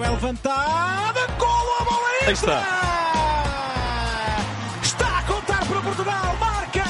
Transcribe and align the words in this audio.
É 0.00 0.10
levantada, 0.10 1.26
golo 1.38 1.72
a 1.80 1.84
bola 1.84 2.08
Aí 2.26 2.32
está. 2.32 2.62
Está 4.80 5.18
a 5.18 5.22
contar 5.24 5.66
para 5.66 5.80
Portugal, 5.80 6.36
marca 6.38 6.84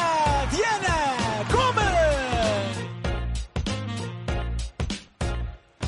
Diana 0.50 1.44
Gomes. 1.50 1.88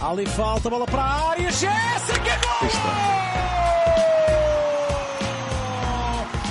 Ali 0.00 0.26
falta, 0.26 0.70
bola 0.70 0.86
para 0.86 1.02
a 1.02 1.30
área, 1.32 1.50
Jéssica, 1.50 2.40
gol! 2.42 2.68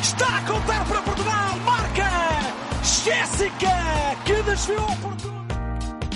Está 0.03 0.37
a 0.37 0.41
contar 0.41 0.85
para 0.85 1.01
Portugal, 1.01 1.55
marca 1.65 2.09
Jéssica, 2.83 4.15
que 4.23 4.43
desviou 4.43 4.85
Portugal. 5.01 5.38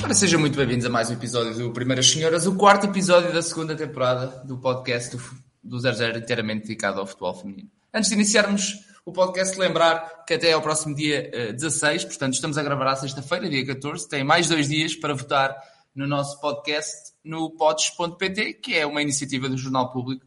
Ora, 0.04 0.14
sejam 0.14 0.38
muito 0.38 0.58
bem-vindos 0.58 0.86
a 0.86 0.90
mais 0.90 1.10
um 1.10 1.14
episódio 1.14 1.54
do 1.54 1.72
Primeiras 1.72 2.12
Senhoras, 2.12 2.46
o 2.46 2.58
quarto 2.58 2.88
episódio 2.88 3.32
da 3.32 3.42
segunda 3.42 3.74
temporada 3.74 4.28
do 4.44 4.58
podcast 4.58 5.16
do, 5.16 5.24
do 5.64 5.80
00 5.80 6.18
inteiramente 6.18 6.64
dedicado 6.64 7.00
ao 7.00 7.08
futebol 7.08 7.34
feminino. 7.34 7.70
Antes 7.94 8.10
de 8.10 8.16
iniciarmos 8.16 8.86
o 9.06 9.14
podcast, 9.14 9.58
lembrar 9.58 10.26
que 10.28 10.34
até 10.34 10.52
ao 10.52 10.62
próximo 10.62 10.94
dia 10.94 11.30
eh, 11.34 11.54
16, 11.54 12.04
portanto 12.04 12.34
estamos 12.34 12.58
a 12.58 12.64
gravar 12.64 12.92
à 12.92 12.96
sexta-feira, 12.98 13.50
dia 13.50 13.66
14, 13.66 14.10
tem 14.10 14.26
mais 14.26 14.50
dois 14.50 14.68
dias 14.68 14.94
para 14.94 15.14
votar 15.14 15.56
no 15.96 16.06
nosso 16.06 16.38
podcast 16.42 17.14
no 17.24 17.52
pods.pt, 17.52 18.56
que 18.56 18.76
é 18.76 18.86
uma 18.86 19.02
iniciativa 19.02 19.48
do 19.48 19.58
Jornal 19.58 19.90
Público 19.94 20.26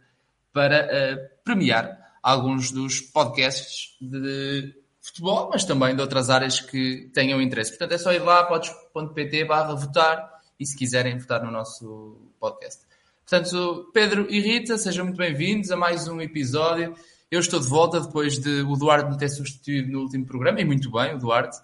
para 0.55 0.89
eh, 0.91 1.17
premiar 1.45 1.99
alguns 2.23 2.73
dos 2.73 3.03
podcasts 3.03 3.95
de 4.01 4.75
futebol, 5.07 5.49
mas 5.53 5.65
também 5.65 5.95
de 5.95 6.01
outras 6.01 6.31
áreas 6.31 6.61
que 6.61 7.09
tenham 7.15 7.41
interesse. 7.41 7.71
Portanto, 7.71 7.93
é 7.93 7.99
só 7.99 8.13
ir 8.13 8.19
lá, 8.19 8.45
podes.pt 8.45 9.45
barra 9.45 9.75
votar 9.75 10.29
e 10.59 10.67
se 10.67 10.77
quiserem 10.77 11.17
votar 11.19 11.43
no 11.45 11.51
nosso 11.51 12.17
podcast. 12.41 12.85
Portanto, 13.29 13.91
Pedro 13.93 14.27
e 14.29 14.41
Rita, 14.41 14.77
sejam 14.79 15.05
muito 15.05 15.19
bem-vindos 15.19 15.71
a 15.71 15.77
mais 15.77 16.09
um 16.09 16.21
episódio. 16.21 16.95
Eu 17.31 17.41
estou 17.41 17.61
de 17.61 17.67
volta 17.67 18.01
depois 18.01 18.39
de 18.39 18.63
o 18.63 18.77
Duarte 18.77 19.11
me 19.11 19.19
ter 19.19 19.29
substituído 19.29 19.91
no 19.91 20.01
último 20.01 20.25
programa, 20.27 20.61
e 20.61 20.65
muito 20.65 20.91
bem, 20.91 21.15
o 21.15 21.19
Duarte, 21.19 21.59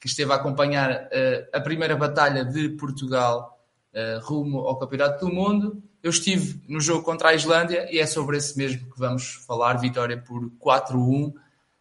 que 0.00 0.06
esteve 0.06 0.32
a 0.32 0.36
acompanhar 0.36 0.90
uh, 0.90 1.48
a 1.52 1.60
primeira 1.60 1.96
batalha 1.96 2.44
de 2.44 2.70
Portugal 2.70 3.58
uh, 3.94 4.24
rumo 4.24 4.60
ao 4.60 4.78
Campeonato 4.78 5.26
do 5.26 5.32
Mundo. 5.32 5.82
Eu 6.02 6.10
estive 6.10 6.62
no 6.68 6.80
jogo 6.80 7.02
contra 7.02 7.30
a 7.30 7.34
Islândia 7.34 7.88
e 7.90 7.98
é 7.98 8.06
sobre 8.06 8.36
esse 8.36 8.56
mesmo 8.56 8.90
que 8.90 8.98
vamos 8.98 9.44
falar, 9.46 9.74
vitória 9.74 10.16
por 10.16 10.50
4-1 10.62 11.32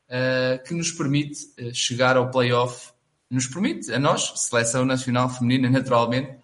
uh, 0.09 0.63
que 0.63 0.73
nos 0.73 0.91
permite 0.91 1.45
uh, 1.59 1.73
chegar 1.73 2.17
ao 2.17 2.29
playoff, 2.31 2.91
nos 3.29 3.47
permite, 3.47 3.91
a 3.93 3.99
nós, 3.99 4.33
Seleção 4.35 4.85
Nacional 4.85 5.29
Feminina, 5.29 5.69
naturalmente, 5.69 6.37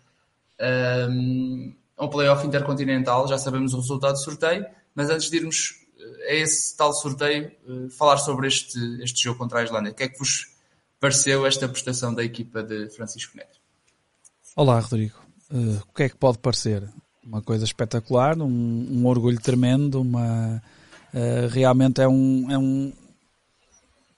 um, 1.09 1.73
ao 1.97 2.09
playoff 2.09 2.45
intercontinental. 2.45 3.28
Já 3.28 3.38
sabemos 3.38 3.73
o 3.73 3.78
resultado 3.80 4.14
do 4.14 4.20
sorteio, 4.20 4.66
mas 4.94 5.09
antes 5.09 5.30
de 5.30 5.38
irmos 5.38 5.83
a 6.28 6.33
esse 6.33 6.75
tal 6.75 6.94
sorteio, 6.94 7.52
uh, 7.67 7.89
falar 7.89 8.17
sobre 8.17 8.47
este, 8.47 8.80
este 9.02 9.23
jogo 9.23 9.39
contra 9.39 9.59
a 9.59 9.64
Islândia. 9.64 9.92
O 9.92 9.95
que 9.95 10.03
é 10.03 10.08
que 10.08 10.20
vos 10.20 10.53
pareceu 11.00 11.45
esta 11.45 11.67
prestação 11.67 12.14
da 12.14 12.23
equipa 12.23 12.64
de 12.64 12.89
Francisco 12.89 13.36
Neto? 13.38 13.59
Olá, 14.55 14.80
Rodrigo. 14.80 15.17
Uh, 15.52 15.81
o 15.89 15.94
que 15.94 16.03
é 16.03 16.09
que 16.09 16.16
pode 16.16 16.38
parecer? 16.38 16.83
Uma 17.23 17.42
coisa 17.42 17.64
espetacular, 17.64 18.38
um, 18.38 18.88
um 18.92 19.05
orgulho 19.05 19.39
tremendo, 19.39 20.02
uma, 20.02 20.61
uh, 21.14 21.48
realmente 21.50 22.02
é 22.02 22.08
um, 22.08 22.52
é 22.52 22.58
um, 22.58 22.94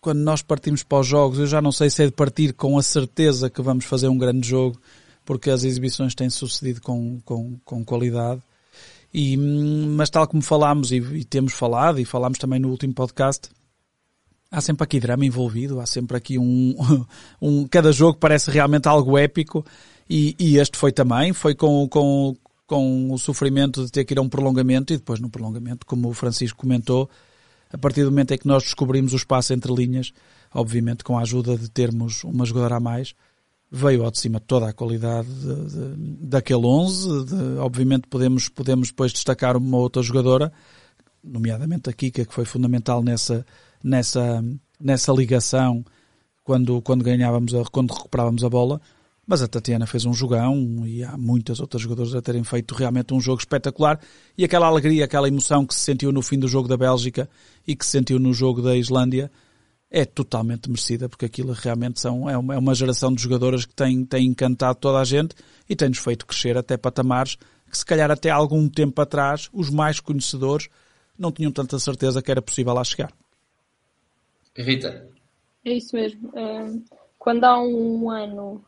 quando 0.05 0.19
nós 0.19 0.43
partimos 0.43 0.83
para 0.83 0.99
os 0.99 1.07
jogos, 1.07 1.39
eu 1.39 1.47
já 1.47 1.59
não 1.59 1.71
sei 1.71 1.89
se 1.89 2.03
é 2.03 2.05
de 2.05 2.11
partir 2.11 2.53
com 2.53 2.77
a 2.77 2.83
certeza 2.83 3.49
que 3.49 3.59
vamos 3.59 3.85
fazer 3.85 4.07
um 4.07 4.15
grande 4.15 4.47
jogo, 4.47 4.79
porque 5.25 5.49
as 5.49 5.63
exibições 5.63 6.13
têm 6.13 6.29
sucedido 6.29 6.79
com, 6.79 7.19
com, 7.25 7.57
com 7.65 7.83
qualidade. 7.83 8.39
E, 9.11 9.35
mas 9.35 10.11
tal 10.11 10.27
como 10.27 10.43
falámos 10.43 10.91
e, 10.91 10.97
e, 10.97 11.25
temos 11.25 11.53
falado, 11.53 11.99
e 11.99 12.05
falámos 12.05 12.37
também 12.37 12.59
no 12.59 12.69
último 12.69 12.93
podcast, 12.93 13.49
há 14.51 14.61
sempre 14.61 14.83
aqui 14.83 14.99
drama 14.99 15.25
envolvido, 15.25 15.79
há 15.79 15.87
sempre 15.87 16.15
aqui 16.17 16.37
um, 16.37 16.75
um 17.41 17.67
cada 17.67 17.91
jogo 17.91 18.19
parece 18.19 18.51
realmente 18.51 18.87
algo 18.87 19.17
épico, 19.17 19.65
e, 20.07 20.35
e 20.37 20.59
este 20.59 20.77
foi 20.77 20.91
também, 20.91 21.33
foi 21.33 21.55
com, 21.55 21.89
com, 21.89 22.37
com 22.67 23.11
o 23.11 23.17
sofrimento 23.17 23.83
de 23.83 23.91
ter 23.91 24.05
que 24.05 24.13
ir 24.13 24.19
a 24.19 24.21
um 24.21 24.29
prolongamento, 24.29 24.93
e 24.93 24.97
depois 24.97 25.19
no 25.19 25.31
prolongamento, 25.31 25.83
como 25.83 26.09
o 26.09 26.13
Francisco 26.13 26.59
comentou, 26.59 27.09
a 27.71 27.77
partir 27.77 28.03
do 28.03 28.11
momento 28.11 28.33
em 28.33 28.37
que 28.37 28.47
nós 28.47 28.63
descobrimos 28.63 29.13
o 29.13 29.17
espaço 29.17 29.53
entre 29.53 29.73
linhas, 29.73 30.13
obviamente 30.53 31.03
com 31.03 31.17
a 31.17 31.21
ajuda 31.21 31.57
de 31.57 31.69
termos 31.69 32.23
uma 32.23 32.45
jogadora 32.45 32.77
a 32.77 32.79
mais, 32.79 33.13
veio 33.71 34.03
ao 34.03 34.11
de 34.11 34.19
cima 34.19 34.39
toda 34.39 34.69
a 34.69 34.73
qualidade 34.73 35.27
de, 35.27 35.69
de, 35.69 36.27
daquele 36.27 36.65
11. 36.65 37.25
De, 37.25 37.57
obviamente 37.59 38.07
podemos, 38.07 38.47
podemos 38.49 38.89
depois 38.89 39.11
destacar 39.11 39.57
uma 39.57 39.77
outra 39.77 40.01
jogadora, 40.01 40.51
nomeadamente 41.23 41.89
a 41.89 41.93
Kika, 41.93 42.25
que 42.25 42.33
foi 42.33 42.45
fundamental 42.45 43.03
nessa, 43.03 43.45
nessa, 43.83 44.43
nessa 44.79 45.11
ligação 45.11 45.83
quando, 46.43 46.81
quando 46.81 47.03
ganhávamos, 47.03 47.53
a, 47.53 47.63
quando 47.65 47.93
recuperávamos 47.93 48.43
a 48.43 48.49
bola. 48.49 48.79
Mas 49.27 49.41
a 49.41 49.47
Tatiana 49.47 49.87
fez 49.87 50.05
um 50.05 50.13
jogão 50.13 50.85
e 50.85 51.03
há 51.03 51.17
muitas 51.17 51.59
outras 51.59 51.81
jogadoras 51.81 52.13
a 52.13 52.21
terem 52.21 52.43
feito 52.43 52.75
realmente 52.75 53.13
um 53.13 53.19
jogo 53.19 53.39
espetacular. 53.39 53.99
E 54.37 54.45
aquela 54.45 54.67
alegria, 54.67 55.05
aquela 55.05 55.27
emoção 55.27 55.65
que 55.65 55.73
se 55.73 55.81
sentiu 55.81 56.11
no 56.11 56.21
fim 56.21 56.37
do 56.37 56.47
jogo 56.47 56.67
da 56.67 56.77
Bélgica 56.77 57.27
e 57.67 57.75
que 57.75 57.83
se 57.83 57.91
sentiu 57.91 58.19
no 58.19 58.33
jogo 58.33 58.61
da 58.61 58.75
Islândia 58.75 59.31
é 59.89 60.05
totalmente 60.05 60.69
merecida, 60.69 61.07
porque 61.07 61.25
aquilo 61.25 61.53
realmente 61.53 61.99
são, 61.99 62.29
é, 62.29 62.37
uma, 62.37 62.53
é 62.55 62.57
uma 62.57 62.75
geração 62.75 63.13
de 63.13 63.21
jogadoras 63.21 63.65
que 63.65 63.73
tem, 63.73 64.05
tem 64.05 64.27
encantado 64.27 64.77
toda 64.79 64.99
a 64.99 65.05
gente 65.05 65.35
e 65.69 65.75
tem-nos 65.75 65.99
feito 65.99 66.25
crescer 66.25 66.57
até 66.57 66.75
patamares 66.75 67.37
que 67.69 67.77
se 67.77 67.85
calhar 67.85 68.11
até 68.11 68.29
algum 68.29 68.69
tempo 68.69 69.01
atrás 69.01 69.49
os 69.51 69.69
mais 69.69 69.99
conhecedores 69.99 70.69
não 71.17 71.31
tinham 71.31 71.51
tanta 71.51 71.79
certeza 71.79 72.21
que 72.21 72.29
era 72.29 72.41
possível 72.41 72.73
lá 72.73 72.83
chegar. 72.83 73.11
Rita. 74.55 75.09
É 75.63 75.73
isso 75.73 75.95
mesmo. 75.95 76.31
Quando 77.17 77.43
há 77.43 77.61
um 77.61 78.09
ano 78.09 78.63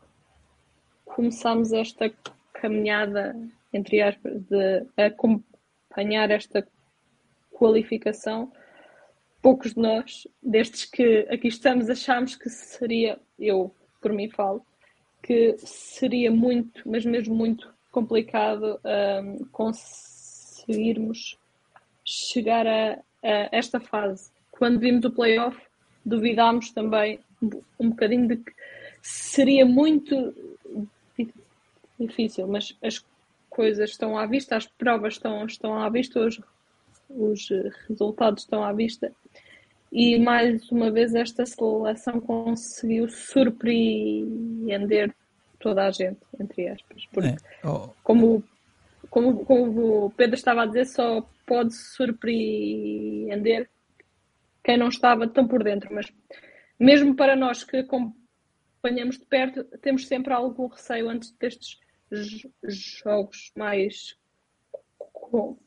começámos 1.18 1.72
esta 1.72 2.12
caminhada, 2.52 3.36
entre 3.72 4.00
aspas, 4.00 4.40
de 4.42 4.86
acompanhar 4.96 6.30
esta 6.30 6.64
qualificação, 7.50 8.52
poucos 9.42 9.74
de 9.74 9.80
nós, 9.80 10.28
destes 10.40 10.84
que 10.84 11.26
aqui 11.28 11.48
estamos, 11.48 11.90
achámos 11.90 12.36
que 12.36 12.48
seria, 12.48 13.18
eu 13.36 13.74
por 14.00 14.12
mim 14.12 14.30
falo, 14.30 14.64
que 15.20 15.56
seria 15.58 16.30
muito, 16.30 16.88
mas 16.88 17.04
mesmo 17.04 17.34
muito 17.34 17.68
complicado 17.90 18.78
um, 18.84 19.44
conseguirmos 19.50 21.36
chegar 22.04 22.64
a, 22.64 22.92
a, 23.24 23.48
esta 23.50 23.80
fase. 23.80 24.30
Quando 24.52 24.78
vimos 24.78 25.04
o 25.04 25.10
playoff, 25.10 25.60
duvidámos 26.06 26.70
também 26.70 27.18
um 27.80 27.90
bocadinho 27.90 28.28
de 28.28 28.36
que 28.36 28.52
seria 29.02 29.66
muito 29.66 30.32
difícil, 31.98 32.46
mas 32.46 32.76
as 32.82 33.04
coisas 33.48 33.90
estão 33.90 34.18
à 34.18 34.26
vista, 34.26 34.56
as 34.56 34.66
provas 34.66 35.14
estão, 35.14 35.46
estão 35.46 35.74
à 35.74 35.88
vista, 35.88 36.20
os, 36.20 36.40
os 37.08 37.48
resultados 37.88 38.44
estão 38.44 38.62
à 38.62 38.72
vista. 38.72 39.12
E 39.90 40.18
mais 40.18 40.70
uma 40.70 40.90
vez 40.90 41.14
esta 41.14 41.46
seleção 41.46 42.20
conseguiu 42.20 43.08
surpreender 43.08 45.14
toda 45.58 45.86
a 45.86 45.90
gente, 45.90 46.20
entre 46.38 46.68
aspas. 46.68 47.06
Porque, 47.12 47.30
É, 47.30 47.66
oh, 47.66 47.88
como, 48.02 48.44
como, 49.08 49.44
como 49.44 50.06
o 50.06 50.10
Pedro 50.10 50.36
estava 50.36 50.62
a 50.62 50.66
dizer, 50.66 50.86
só 50.86 51.26
pode 51.46 51.74
surpreender 51.74 53.68
quem 54.62 54.76
não 54.76 54.88
estava 54.88 55.26
tão 55.26 55.48
por 55.48 55.64
dentro. 55.64 55.92
Mas 55.92 56.12
mesmo 56.78 57.16
para 57.16 57.34
nós 57.34 57.64
que 57.64 57.78
acompanhamos 57.78 59.18
de 59.18 59.24
perto, 59.24 59.64
temos 59.80 60.06
sempre 60.06 60.34
algum 60.34 60.66
receio 60.66 61.08
antes 61.08 61.30
destes 61.32 61.80
jogos 63.02 63.52
mais 63.56 64.16
co- 65.12 65.58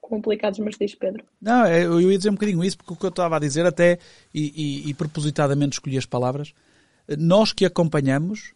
complicados, 0.00 0.58
mas 0.58 0.76
diz 0.76 0.94
Pedro. 0.94 1.24
Não, 1.40 1.64
é, 1.64 1.84
eu 1.84 2.00
ia 2.00 2.16
dizer 2.16 2.30
um 2.30 2.34
bocadinho 2.34 2.62
isso, 2.64 2.76
porque 2.76 2.92
o 2.92 2.96
que 2.96 3.06
eu 3.06 3.10
estava 3.10 3.36
a 3.36 3.40
dizer 3.40 3.64
até, 3.64 3.98
e, 4.34 4.84
e, 4.86 4.90
e 4.90 4.94
propositadamente 4.94 5.74
escolhi 5.74 5.96
as 5.96 6.06
palavras, 6.06 6.52
nós 7.18 7.52
que 7.52 7.64
acompanhamos, 7.64 8.52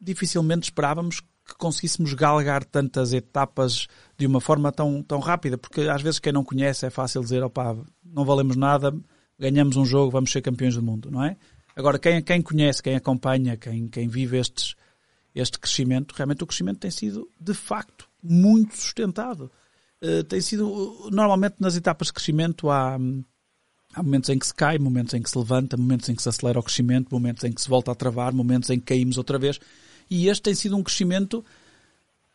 dificilmente 0.00 0.64
esperávamos 0.64 1.20
que 1.20 1.56
conseguíssemos 1.58 2.14
galgar 2.14 2.64
tantas 2.64 3.12
etapas 3.12 3.88
de 4.16 4.26
uma 4.26 4.40
forma 4.40 4.70
tão, 4.70 5.02
tão 5.02 5.18
rápida, 5.18 5.58
porque 5.58 5.82
às 5.82 6.00
vezes 6.00 6.20
quem 6.20 6.32
não 6.32 6.44
conhece 6.44 6.86
é 6.86 6.90
fácil 6.90 7.20
dizer, 7.20 7.42
opá, 7.42 7.76
não 8.04 8.24
valemos 8.24 8.56
nada, 8.56 8.94
ganhamos 9.38 9.76
um 9.76 9.84
jogo, 9.84 10.10
vamos 10.10 10.30
ser 10.30 10.40
campeões 10.40 10.76
do 10.76 10.82
mundo, 10.82 11.10
não 11.10 11.24
é? 11.24 11.36
Agora, 11.74 11.98
quem, 11.98 12.22
quem 12.22 12.40
conhece, 12.40 12.82
quem 12.82 12.94
acompanha, 12.94 13.56
quem, 13.56 13.88
quem 13.88 14.06
vive 14.06 14.36
estes, 14.38 14.74
este 15.34 15.58
crescimento, 15.58 16.12
realmente 16.12 16.44
o 16.44 16.46
crescimento 16.46 16.78
tem 16.78 16.90
sido, 16.90 17.28
de 17.40 17.54
facto, 17.54 18.08
muito 18.22 18.76
sustentado. 18.76 19.50
Uh, 20.02 20.24
tem 20.24 20.40
sido, 20.40 21.08
normalmente 21.10 21.56
nas 21.60 21.76
etapas 21.76 22.08
de 22.08 22.12
crescimento 22.12 22.68
há, 22.70 22.96
hum, 22.96 23.24
há 23.94 24.02
momentos 24.02 24.30
em 24.30 24.38
que 24.38 24.46
se 24.46 24.54
cai, 24.54 24.78
momentos 24.78 25.14
em 25.14 25.22
que 25.22 25.30
se 25.30 25.38
levanta, 25.38 25.76
momentos 25.76 26.08
em 26.08 26.14
que 26.14 26.22
se 26.22 26.28
acelera 26.28 26.58
o 26.58 26.62
crescimento, 26.62 27.08
momentos 27.10 27.44
em 27.44 27.52
que 27.52 27.62
se 27.62 27.68
volta 27.68 27.92
a 27.92 27.94
travar, 27.94 28.32
momentos 28.32 28.68
em 28.70 28.78
que 28.78 28.86
caímos 28.86 29.16
outra 29.16 29.38
vez. 29.38 29.60
E 30.10 30.28
este 30.28 30.42
tem 30.42 30.54
sido 30.54 30.76
um 30.76 30.82
crescimento 30.82 31.44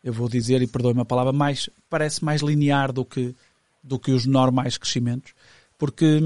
eu 0.07 0.13
vou 0.13 0.29
dizer, 0.29 0.61
e 0.61 0.67
perdoe-me 0.67 1.01
a 1.01 1.05
palavra, 1.05 1.33
mais, 1.33 1.69
parece 1.89 2.23
mais 2.23 2.41
linear 2.41 2.93
do 2.93 3.03
que, 3.03 3.35
do 3.83 3.99
que 3.99 4.11
os 4.11 4.25
normais 4.25 4.77
crescimentos, 4.77 5.33
porque, 5.77 6.19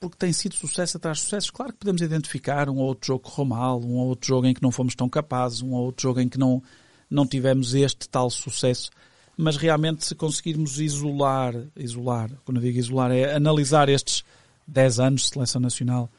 porque 0.00 0.16
tem 0.16 0.32
sido 0.32 0.54
sucesso 0.54 0.96
atrás 0.96 1.18
de 1.18 1.24
sucesso. 1.24 1.52
Claro 1.52 1.72
que 1.72 1.78
podemos 1.78 2.00
identificar 2.00 2.70
um 2.70 2.78
ou 2.78 2.86
outro 2.86 3.08
jogo 3.08 3.24
que 3.24 3.30
correu 3.30 3.44
mal, 3.48 3.80
um 3.80 3.96
ou 3.98 4.08
outro 4.08 4.26
jogo 4.26 4.46
em 4.46 4.54
que 4.54 4.62
não 4.62 4.72
fomos 4.72 4.94
tão 4.94 5.08
capazes, 5.08 5.60
um 5.60 5.72
ou 5.72 5.84
outro 5.84 6.02
jogo 6.02 6.20
em 6.20 6.28
que 6.28 6.38
não, 6.38 6.62
não 7.08 7.26
tivemos 7.26 7.74
este 7.74 8.08
tal 8.08 8.30
sucesso, 8.30 8.90
mas 9.36 9.58
realmente 9.58 10.04
se 10.04 10.14
conseguirmos 10.14 10.80
isolar, 10.80 11.54
isolar, 11.76 12.30
quando 12.44 12.60
digo 12.60 12.78
isolar, 12.78 13.12
é 13.12 13.34
analisar 13.34 13.90
estes 13.90 14.24
10 14.66 15.00
anos 15.00 15.22
de 15.22 15.28
seleção 15.28 15.60
nacional, 15.60 16.10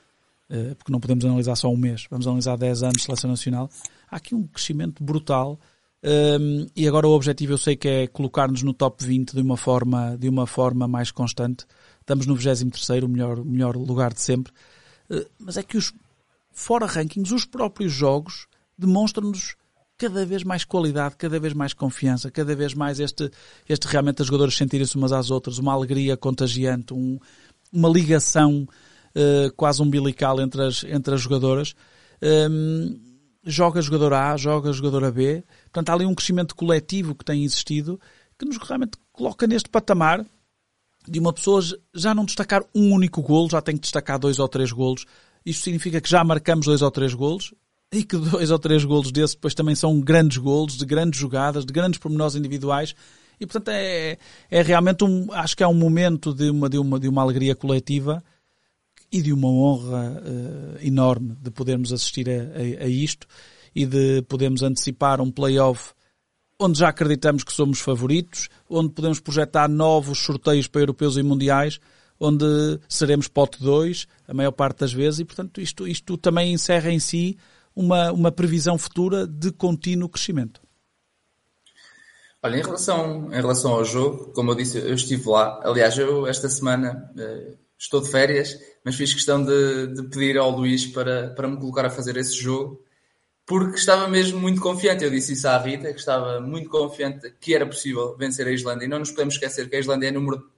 eh, 0.50 0.76
porque 0.76 0.92
não 0.92 1.00
podemos 1.00 1.26
analisar 1.26 1.56
só 1.56 1.68
um 1.70 1.78
mês, 1.78 2.06
vamos 2.10 2.28
analisar 2.28 2.58
10 2.58 2.84
anos 2.84 2.98
de 2.98 3.04
seleção 3.04 3.30
nacional, 3.30 3.70
há 4.10 4.18
aqui 4.18 4.36
um 4.36 4.46
crescimento 4.46 5.04
brutal 5.04 5.60
um, 6.04 6.66
e 6.76 6.88
agora 6.88 7.08
o 7.08 7.12
objetivo 7.12 7.54
eu 7.54 7.58
sei 7.60 7.76
que 7.76 7.88
é 7.88 8.08
colocar-nos 8.08 8.64
no 8.64 8.74
top 8.74 9.06
20 9.06 9.34
de 9.36 9.42
uma 9.42 9.56
forma, 9.56 10.18
de 10.18 10.28
uma 10.28 10.48
forma 10.48 10.88
mais 10.88 11.12
constante. 11.12 11.66
Estamos 12.12 12.28
no 12.28 12.36
23 12.36 13.04
o 13.04 13.08
melhor, 13.08 13.42
melhor 13.46 13.78
lugar 13.78 14.14
de 14.14 14.20
sempre. 14.20 14.52
Uh, 15.10 15.26
mas 15.40 15.56
é 15.56 15.64
que 15.64 15.78
os 15.78 15.94
fora 16.52 16.86
rankings, 16.86 17.34
os 17.34 17.46
próprios 17.46 17.94
jogos 17.94 18.48
demonstram-nos 18.78 19.56
cada 19.98 20.26
vez 20.26 20.44
mais 20.44 20.66
qualidade, 20.66 21.16
cada 21.16 21.40
vez 21.40 21.54
mais 21.54 21.74
confiança, 21.74 22.30
cada 22.30 22.54
vez 22.54 22.74
mais 22.74 23.00
este, 23.00 23.32
este 23.70 23.88
realmente 23.88 24.22
as 24.22 24.28
jogadoras 24.28 24.58
sentirem-se 24.58 24.98
umas 24.98 25.14
às 25.14 25.32
outras, 25.32 25.58
uma 25.58 25.72
alegria 25.72 26.18
contagiante, 26.18 26.94
um, 26.94 27.18
uma 27.72 27.88
ligação 27.88 28.68
uh, 29.16 29.54
quase 29.56 29.82
umbilical 29.82 30.42
entre 30.42 30.64
as, 30.66 30.84
entre 30.84 31.16
as 31.16 31.22
jogadoras. 31.22 31.74
Um, 32.22 33.00
joga 33.42 33.80
a 33.80 33.82
jogadora 33.82 34.34
A, 34.34 34.36
joga 34.36 34.70
a 34.70 34.74
jogadora 34.74 35.10
B. 35.10 35.46
Portanto, 35.72 35.90
há 35.90 35.94
ali 35.94 36.06
um 36.06 36.14
crescimento 36.14 36.58
coletivo 36.58 37.16
que 37.16 37.24
tem 37.24 37.46
existido 37.46 37.98
que 38.38 38.44
nos 38.44 38.58
realmente 38.58 38.98
coloca 39.14 39.48
neste 39.48 39.70
patamar 39.70 40.26
de 41.08 41.20
uma 41.20 41.34
pessoa 41.34 41.62
já 41.94 42.14
não 42.14 42.26
destacar 42.26 42.64
um 42.76 42.94
único 42.94 43.22
golo, 43.22 43.50
já 43.50 43.62
tem 43.62 43.76
que 43.76 43.82
destacar 43.82 44.20
dois 44.20 44.40
ou 44.40 44.48
três 44.48 44.72
golos. 44.72 45.06
Isto 45.46 45.64
significa 45.64 46.00
que 46.00 46.10
já 46.10 46.24
marcamos 46.24 46.66
dois 46.66 46.82
ou 46.82 46.92
três 46.92 47.14
golos 47.14 47.54
e 47.92 48.04
que 48.04 48.18
dois 48.18 48.52
ou 48.52 48.60
três 48.60 48.86
golos 48.86 49.12
desses 49.12 49.36
depois 49.36 49.54
também 49.54 49.76
são 49.76 50.00
grandes 50.00 50.38
golos, 50.38 50.78
de 50.78 50.86
grandes 50.86 51.20
jogadas, 51.20 51.66
de 51.66 51.74
grandes 51.74 52.00
pormenores 52.00 52.36
individuais. 52.36 52.96
E 53.40 53.46
portanto 53.46 53.70
é, 53.70 54.18
é 54.52 54.62
realmente 54.62 55.04
um, 55.04 55.32
acho 55.32 55.58
que 55.58 55.64
é 55.64 55.68
um 55.68 55.74
momento 55.74 56.34
de 56.34 56.50
uma, 56.50 56.70
de 56.70 56.78
uma, 56.78 57.00
de 57.00 57.08
uma 57.08 57.22
alegria 57.24 57.56
coletiva 57.56 58.24
e 59.12 59.22
de 59.22 59.34
uma 59.34 59.48
honra 59.50 60.22
uh, 60.22 60.86
enorme 60.86 61.36
de 61.42 61.50
podermos 61.52 61.92
assistir 61.92 62.30
a, 62.30 62.34
a, 62.34 62.86
a, 62.86 62.88
isto 62.88 63.28
e 63.76 63.86
de 63.86 64.22
podermos 64.24 64.62
antecipar 64.62 65.20
um 65.20 65.32
playoff 65.32 65.94
onde 66.62 66.78
já 66.80 66.90
acreditamos 66.90 67.44
que 67.44 67.52
somos 67.52 67.80
favoritos, 67.80 68.48
onde 68.70 68.90
podemos 68.94 69.20
projetar 69.20 69.68
novos 69.68 70.20
sorteios 70.20 70.68
para 70.68 70.82
europeus 70.82 71.18
e 71.18 71.24
mundiais, 71.24 71.80
onde 72.20 72.46
seremos 72.88 73.28
pote 73.28 73.62
2 73.62 74.08
a 74.28 74.34
maior 74.34 74.52
parte 74.52 74.82
das 74.82 74.94
vezes 74.94 75.22
e, 75.22 75.26
portanto, 75.26 75.60
isto, 75.60 75.88
isto 75.88 76.16
também 76.18 76.54
encerra 76.54 76.92
em 76.92 77.00
si 77.00 77.36
uma, 77.76 78.12
uma 78.12 78.32
previsão 78.32 78.78
futura 78.78 79.26
de 79.26 79.52
contínuo 79.52 80.08
crescimento. 80.08 80.62
Olha, 82.44 82.58
em 82.58 82.62
relação, 82.62 83.32
em 83.32 83.42
relação 83.42 83.72
ao 83.74 83.84
jogo, 83.84 84.32
como 84.34 84.52
eu 84.52 84.56
disse, 84.56 84.78
eu 84.78 84.94
estive 84.94 85.28
lá. 85.30 85.60
Aliás, 85.64 85.98
eu 85.98 86.28
esta 86.28 86.50
semana 86.50 87.12
eh, 87.18 87.56
estou 87.78 88.02
de 88.02 88.10
férias, 88.10 88.58
mas 88.86 88.96
fiz 88.96 89.14
questão 89.14 89.44
de, 89.44 89.88
de, 89.88 90.04
pedir 90.10 90.38
ao 90.38 90.52
Luís 90.52 90.86
para, 90.88 91.32
para 91.32 91.48
me 91.48 91.58
colocar 91.58 91.86
a 91.86 91.90
fazer 91.90 92.18
esse 92.18 92.36
jogo, 92.36 92.84
porque 93.52 93.78
estava 93.78 94.08
mesmo 94.08 94.40
muito 94.40 94.62
confiante. 94.62 95.04
Eu 95.04 95.12
disse 95.12 95.34
isso 95.34 95.46
à 95.46 95.58
Rita, 95.58 95.92
que 95.92 96.00
estava 96.00 96.40
muito 96.40 96.70
confiante 96.70 97.36
que 97.38 97.54
era 97.54 97.66
possível 97.66 98.16
vencer 98.16 98.48
a 98.48 98.52
Islândia. 98.52 98.86
E 98.86 98.88
não 98.88 99.00
nos 99.00 99.12
podemos 99.12 99.34
esquecer 99.34 99.70
que 99.70 99.76
a 99.76 99.80
Islândia 99.80 100.08
é 100.08 100.12
número 100.12 100.50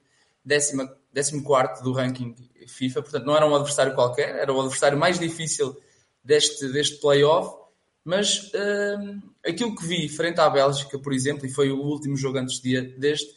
14 0.47 1.83
do 1.83 1.91
ranking 1.91 2.35
FIFA, 2.67 3.01
portanto 3.01 3.25
não 3.25 3.35
era 3.35 3.47
um 3.47 3.55
adversário 3.55 3.95
qualquer, 3.95 4.35
era 4.35 4.53
o 4.53 4.61
adversário 4.61 4.95
mais 4.95 5.17
difícil 5.17 5.75
deste, 6.23 6.71
deste 6.71 6.97
playoff. 7.01 7.57
Mas 8.05 8.51
hum, 8.53 9.21
aquilo 9.43 9.75
que 9.75 9.87
vi 9.87 10.07
frente 10.07 10.39
à 10.39 10.47
Bélgica, 10.47 10.99
por 10.99 11.13
exemplo, 11.13 11.47
e 11.47 11.49
foi 11.49 11.71
o 11.71 11.81
último 11.81 12.15
jogo 12.15 12.37
antes 12.37 12.59
deste, 12.59 13.33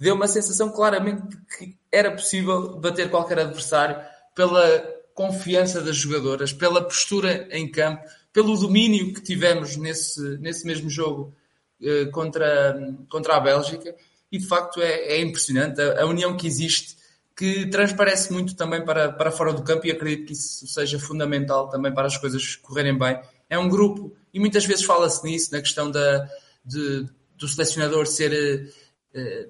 deu 0.00 0.16
uma 0.16 0.26
sensação 0.26 0.72
claramente 0.72 1.28
de 1.28 1.36
que 1.36 1.78
era 1.92 2.10
possível 2.10 2.76
bater 2.80 3.08
qualquer 3.08 3.38
adversário 3.38 4.04
pela 4.34 4.96
confiança 5.14 5.80
das 5.80 5.96
jogadoras, 5.96 6.52
pela 6.52 6.82
postura 6.82 7.46
em 7.52 7.70
campo, 7.70 8.04
pelo 8.36 8.54
domínio 8.54 9.14
que 9.14 9.22
tivemos 9.22 9.78
nesse, 9.78 10.20
nesse 10.36 10.66
mesmo 10.66 10.90
jogo 10.90 11.34
eh, 11.82 12.04
contra, 12.12 12.94
contra 13.08 13.34
a 13.34 13.40
Bélgica. 13.40 13.96
E 14.30 14.36
de 14.36 14.46
facto 14.46 14.82
é, 14.82 14.92
é 15.14 15.22
impressionante 15.22 15.80
a, 15.80 16.02
a, 16.02 16.04
união 16.04 16.36
que 16.36 16.46
existe, 16.46 16.98
que 17.34 17.64
transparece 17.70 18.30
muito 18.30 18.54
também 18.54 18.84
para, 18.84 19.10
para 19.10 19.30
fora 19.30 19.54
do 19.54 19.62
campo, 19.62 19.86
e 19.86 19.90
acredito 19.90 20.26
que 20.26 20.34
isso 20.34 20.66
seja 20.66 20.98
fundamental 20.98 21.70
também 21.70 21.94
para 21.94 22.08
as 22.08 22.18
coisas 22.18 22.56
correrem 22.56 22.98
bem. 22.98 23.18
É 23.48 23.58
um 23.58 23.70
grupo, 23.70 24.14
e 24.34 24.38
muitas 24.38 24.66
vezes 24.66 24.84
fala-se 24.84 25.24
nisso, 25.24 25.50
na 25.50 25.62
questão 25.62 25.90
da, 25.90 26.28
de, 26.62 27.06
do 27.38 27.48
selecionador 27.48 28.06
ser. 28.06 28.70
Eh, 29.14 29.48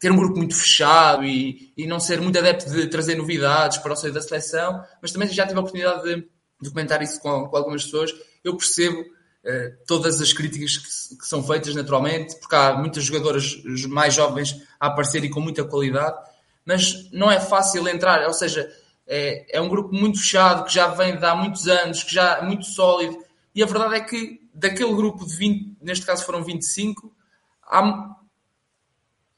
ter 0.00 0.10
um 0.10 0.16
grupo 0.16 0.36
muito 0.36 0.56
fechado 0.56 1.24
e, 1.24 1.72
e 1.76 1.86
não 1.86 2.00
ser 2.00 2.20
muito 2.20 2.38
adepto 2.38 2.68
de 2.70 2.88
trazer 2.88 3.14
novidades 3.14 3.78
para 3.78 3.92
o 3.92 3.96
seio 3.96 4.12
da 4.12 4.20
seleção, 4.20 4.84
mas 5.00 5.12
também 5.12 5.28
já 5.28 5.46
tive 5.46 5.58
a 5.58 5.60
oportunidade 5.60 6.02
de, 6.02 6.28
de 6.60 6.70
comentar 6.70 7.02
isso 7.02 7.20
com, 7.20 7.46
com, 7.46 7.56
algumas 7.56 7.84
pessoas. 7.84 8.14
Eu 8.42 8.56
percebo 8.56 9.04
eh, 9.44 9.74
todas 9.86 10.20
as 10.20 10.32
críticas 10.32 10.76
que, 10.76 11.18
que, 11.18 11.26
são 11.26 11.42
feitas 11.42 11.74
naturalmente, 11.74 12.36
porque 12.36 12.54
há 12.54 12.74
muitas 12.74 13.04
jogadoras 13.04 13.62
mais 13.88 14.14
jovens 14.14 14.56
a 14.80 14.88
aparecer 14.88 15.24
e 15.24 15.30
com 15.30 15.40
muita 15.40 15.64
qualidade, 15.64 16.16
mas 16.64 17.10
não 17.12 17.30
é 17.30 17.38
fácil 17.38 17.86
entrar, 17.88 18.26
ou 18.26 18.34
seja, 18.34 18.68
é, 19.06 19.56
é 19.56 19.60
um 19.60 19.68
grupo 19.68 19.94
muito 19.94 20.18
fechado, 20.18 20.64
que 20.64 20.74
já 20.74 20.88
vem 20.88 21.16
de 21.16 21.24
há 21.24 21.34
muitos 21.34 21.68
anos, 21.68 22.02
que 22.02 22.12
já 22.12 22.38
é 22.38 22.42
muito 22.42 22.64
sólido, 22.66 23.16
e 23.54 23.62
a 23.62 23.66
verdade 23.66 23.94
é 23.94 24.00
que 24.00 24.40
daquele 24.52 24.94
grupo 24.94 25.24
de 25.24 25.36
20, 25.36 25.76
neste 25.80 26.04
caso 26.04 26.24
foram 26.24 26.42
25, 26.42 27.14
há 27.62 28.16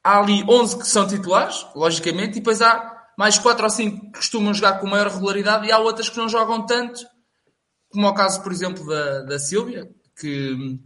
há 0.03 0.19
ali 0.21 0.43
11 0.49 0.79
que 0.79 0.87
são 0.87 1.07
titulares, 1.07 1.67
logicamente, 1.75 2.39
e 2.39 2.41
depois 2.41 2.63
há 2.63 2.98
mais 3.19 3.37
4 3.37 3.65
ou 3.65 3.69
5 3.69 4.13
que 4.13 4.19
costumam 4.19 4.55
jogar 4.55 4.79
com 4.79 4.87
maior 4.87 5.09
regularidade 5.09 5.67
e 5.67 5.73
há 5.73 5.79
outras 5.81 6.09
que 6.09 6.17
não 6.17 6.29
jogam 6.29 6.65
tanto, 6.65 7.05
como 7.91 8.07
é 8.07 8.11
o 8.11 8.15
caso, 8.15 8.41
por 8.45 8.53
exemplo, 8.53 8.87
da, 8.87 9.23
da 9.23 9.39
Silvia, 9.41 9.91
que 10.21 10.79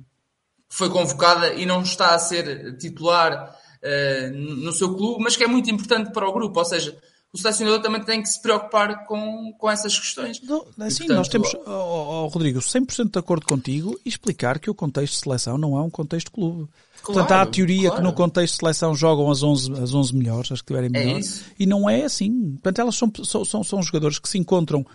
foi 0.71 0.89
convocada 0.89 1.53
e 1.53 1.67
não 1.67 1.83
está 1.83 2.15
a 2.15 2.19
ser 2.19 2.79
titular 2.79 3.55
uh, 3.83 4.35
no 4.35 4.73
seu 4.73 4.97
clube, 4.97 5.23
mas 5.23 5.37
que 5.37 5.45
é 5.45 5.47
muito 5.47 5.71
importante 5.71 6.11
para 6.11 6.27
o 6.27 6.33
grupo, 6.33 6.59
ou 6.59 6.65
seja, 6.65 6.99
o 7.35 7.37
selecionador 7.37 7.83
também 7.83 8.03
tem 8.03 8.23
que 8.23 8.29
se 8.31 8.41
preocupar 8.41 9.05
com, 9.05 9.53
com 9.59 9.71
essas 9.71 9.99
questões. 9.99 10.41
Não, 10.41 10.65
assim, 10.81 11.01
portanto, 11.01 11.17
nós 11.19 11.29
temos, 11.29 11.55
oh, 11.55 11.71
oh, 11.71 12.27
Rodrigo, 12.29 12.61
100% 12.61 13.11
de 13.11 13.19
acordo 13.19 13.45
contigo 13.45 14.01
e 14.07 14.09
explicar 14.09 14.59
que 14.59 14.71
o 14.71 14.75
contexto 14.75 15.15
de 15.15 15.21
seleção 15.21 15.59
não 15.59 15.77
é 15.77 15.83
um 15.83 15.91
contexto 15.91 16.31
clube. 16.31 16.67
Claro, 17.03 17.19
Portanto, 17.19 17.33
há 17.33 17.43
a 17.43 17.47
teoria 17.47 17.89
claro. 17.89 17.97
que 17.97 18.03
no 18.03 18.13
contexto 18.13 18.55
de 18.55 18.61
seleção 18.61 18.95
jogam 18.95 19.31
as 19.31 19.43
11, 19.43 19.73
as 19.73 19.93
11 19.93 20.15
melhores, 20.15 20.53
as 20.53 20.61
que 20.61 20.69
tiverem 20.69 20.89
melhor. 20.89 21.19
É 21.19 21.23
e 21.59 21.67
não 21.67 21.91
é 21.91 22.05
assim. 22.05 22.53
Portanto, 22.53 22.79
elas 22.81 22.95
são, 22.95 23.13
são, 23.45 23.65
são 23.65 23.83
jogadores 23.83 24.19
que 24.19 24.29
se 24.29 24.39
encontram 24.39 24.87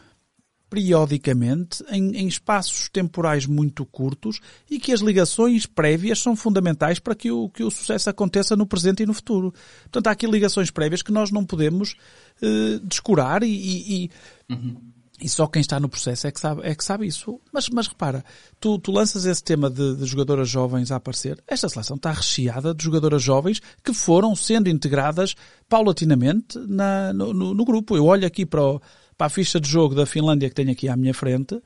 periodicamente 0.69 1.83
em, 1.89 2.15
em, 2.17 2.27
espaços 2.27 2.89
temporais 2.89 3.45
muito 3.45 3.85
curtos 3.85 4.39
e 4.69 4.79
que 4.79 4.91
as 4.91 4.99
ligações 4.99 5.65
prévias 5.65 6.19
são 6.19 6.35
fundamentais 6.35 6.99
para 6.99 7.15
que 7.15 7.31
o, 7.31 7.49
que 7.49 7.63
o 7.63 7.71
sucesso 7.71 8.09
aconteça 8.09 8.55
no 8.55 8.67
presente 8.67 9.03
e 9.03 9.05
no 9.05 9.13
futuro. 9.13 9.53
Portanto, 9.83 10.07
há 10.07 10.11
aqui 10.11 10.27
ligações 10.27 10.69
prévias 10.69 11.01
que 11.01 11.11
nós 11.11 11.31
não 11.31 11.45
podemos 11.45 11.95
uh, 12.41 12.79
descurar 12.85 13.43
e, 13.43 13.47
e, 13.47 14.03
e 14.49 14.53
uhum. 14.53 14.77
E 15.19 15.27
só 15.27 15.47
quem 15.47 15.62
está 15.62 15.79
no 15.79 15.89
processo 15.89 16.27
é 16.27 16.31
que 16.31 16.39
sabe, 16.39 16.62
é 16.63 16.75
que 16.75 16.83
sabe 16.83 17.07
isso. 17.07 17.39
Mas, 17.51 17.67
mas 17.69 17.88
repara, 17.88 18.24
tu, 18.59 18.77
tu 18.77 18.91
lanças 18.91 19.25
esse 19.25 19.43
tema 19.43 19.67
de, 19.67 19.95
de, 19.95 20.05
jogadoras 20.05 20.47
jovens 20.47 20.91
a 20.91 20.97
aparecer. 20.97 21.43
Esta 21.47 21.67
seleção 21.67 21.95
está 21.95 22.12
recheada 22.12 22.74
de 22.74 22.83
jogadoras 22.83 23.24
jovens 23.24 23.59
que 23.83 23.93
foram 23.93 24.36
sendo 24.36 24.69
integradas 24.69 25.36
paulatinamente 25.67 26.59
na, 26.59 27.12
no, 27.13 27.33
no, 27.33 27.53
no, 27.55 27.65
grupo. 27.65 27.97
Eu 27.97 28.05
olho 28.05 28.27
aqui 28.27 28.45
para, 28.45 28.63
o, 28.63 28.81
para 29.17 29.27
a 29.27 29.29
ficha 29.29 29.59
de 29.59 29.67
jogo 29.67 29.95
da 29.95 30.05
Finlândia 30.05 30.50
que 30.50 30.55
tenho 30.55 30.71
aqui 30.71 30.88
à 30.88 30.95
minha 30.95 31.15
frente 31.15 31.59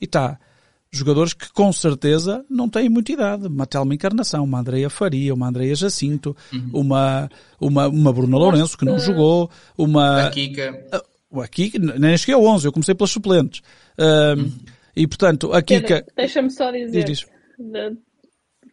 e 0.00 0.04
está 0.04 0.36
jogadores 0.90 1.32
que 1.32 1.52
com 1.52 1.72
certeza 1.72 2.44
não 2.50 2.68
têm 2.68 2.88
muita 2.88 3.12
idade. 3.12 3.46
Uma 3.46 3.66
Telma 3.66 3.94
Encarnação, 3.94 4.42
uma 4.42 4.58
Andreia 4.58 4.90
Faria, 4.90 5.32
uma 5.32 5.46
Andreia 5.46 5.76
Jacinto, 5.76 6.36
uhum. 6.52 6.70
uma, 6.72 7.30
uma, 7.60 7.86
uma 7.86 8.12
Bruna 8.12 8.36
Lourenço 8.36 8.76
que 8.76 8.84
não 8.84 8.98
jogou, 8.98 9.48
uma... 9.78 10.26
A 10.26 10.30
Kika. 10.30 10.86
Aqui 11.42 11.72
nem 11.78 12.16
cheguei 12.16 12.34
ao 12.34 12.44
11, 12.44 12.66
eu 12.66 12.72
comecei 12.72 12.94
pelas 12.94 13.10
suplentes. 13.10 13.60
Uh, 13.98 14.50
E 14.96 15.06
portanto, 15.06 15.52
a 15.52 15.60
Kika. 15.60 16.06
Deixa-me 16.16 16.50
só 16.50 16.70
dizer. 16.70 17.04
Diz, 17.04 17.20
diz. 17.20 17.26
De, 17.58 17.94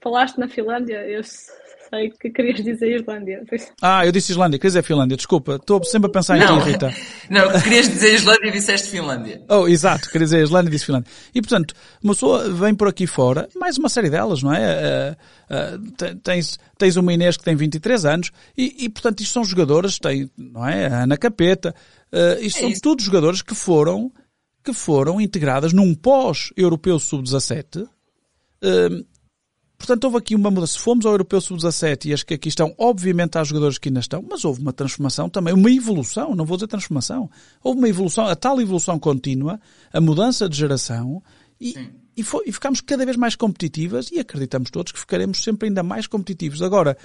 falaste 0.02 0.38
na 0.38 0.48
Finlândia, 0.48 1.06
eu 1.06 1.22
pensei 1.94 2.10
que 2.20 2.30
querias 2.32 2.64
dizer 2.64 3.00
Islândia. 3.00 3.44
Ah, 3.82 4.06
eu 4.06 4.12
disse 4.12 4.32
Islândia, 4.32 4.58
quer 4.60 4.68
dizer 4.68 4.84
Finlândia, 4.84 5.16
desculpa, 5.16 5.56
estou 5.56 5.84
sempre 5.84 6.10
a 6.10 6.12
pensar 6.12 6.38
em 6.38 6.42
ti, 6.46 6.70
Rita. 6.72 6.94
Não, 7.30 7.52
querias 7.62 7.88
dizer 7.88 8.16
Islândia 8.16 8.48
e 8.48 8.52
disseste 8.52 8.90
Finlândia. 8.90 9.42
Oh, 9.50 9.68
exato, 9.68 10.10
quer 10.10 10.20
dizer 10.20 10.42
Islândia 10.44 10.70
e 10.70 10.72
disse 10.72 10.86
Finlândia. 10.86 11.10
E 11.34 11.42
portanto, 11.42 11.74
uma 12.04 12.14
pessoa 12.14 12.50
vem 12.50 12.74
por 12.74 12.88
aqui 12.88 13.06
fora, 13.06 13.48
mais 13.56 13.78
uma 13.78 13.90
série 13.90 14.10
delas, 14.10 14.42
não 14.42 14.54
é? 14.54 15.16
Eh, 15.50 15.78
te- 15.98 16.16
tens, 16.16 16.60
tens 16.78 16.96
uma 16.96 17.14
Inês 17.14 17.38
que 17.38 17.44
tem 17.44 17.56
23 17.56 18.06
anos 18.06 18.32
e, 18.58 18.86
e 18.86 18.90
portanto 18.90 19.22
isto 19.22 19.34
são 19.34 19.44
jogadoras, 19.46 20.00
tem, 20.00 20.30
não 20.38 20.68
é? 20.68 20.88
A 20.88 21.04
Ana 21.04 21.18
Capeta, 21.18 21.76
eh, 22.12 22.40
isto 22.42 22.58
É 22.58 22.62
são 22.62 22.70
isso. 22.70 22.82
todos 22.82 23.06
jogadores 23.06 23.42
que 23.42 23.54
foram, 23.54 24.12
que 24.64 24.74
foram 24.74 25.22
integradas 25.22 25.74
num 25.74 25.94
pós-europeu 25.94 26.98
sub-17 27.00 27.88
Hum, 28.66 29.04
portanto, 29.86 30.06
houve 30.06 30.18
aqui 30.18 30.34
uma 30.36 30.50
mudança. 30.50 30.74
Se 30.74 30.80
fomos 30.80 31.06
ao 31.06 31.12
Europeu 31.12 31.42
Sub-17 31.42 32.06
e 32.06 32.14
as 32.14 32.24
que 32.24 32.34
aqui 32.34 32.48
estão, 32.48 32.74
obviamente 32.78 33.38
há 33.38 33.44
jogadores 33.44 33.78
que 33.78 33.90
ainda 33.90 34.00
estão, 34.00 34.24
mas 34.28 34.46
houve 34.46 34.62
uma 34.62 34.72
transformação 34.72 35.30
também, 35.30 35.54
uma 35.54 35.70
evolução, 35.70 36.34
não 36.34 36.46
vou 36.46 36.56
dizer 36.56 36.68
transformação. 36.68 37.30
Houve 37.62 37.80
uma 37.80 37.90
evolução, 37.90 38.26
a 38.26 38.36
tal 38.36 38.62
evolução 38.62 38.98
contínua, 38.98 39.60
a 39.92 40.00
mudança 40.00 40.48
de 40.48 40.58
geração 40.58 41.22
e, 41.60 41.76
e, 42.16 42.24
foi, 42.24 42.46
e 42.48 42.52
ficámos 42.52 42.80
cada 42.82 43.04
vez 43.06 43.18
mais 43.18 43.36
competitivas 43.36 44.10
e 44.12 44.20
acreditamos 44.20 44.72
todos 44.72 44.92
que 44.94 45.00
ficaremos 45.00 45.44
sempre 45.44 45.68
ainda 45.68 45.84
mais 45.84 46.08
competitivos. 46.08 46.62
Agora, 46.62 46.98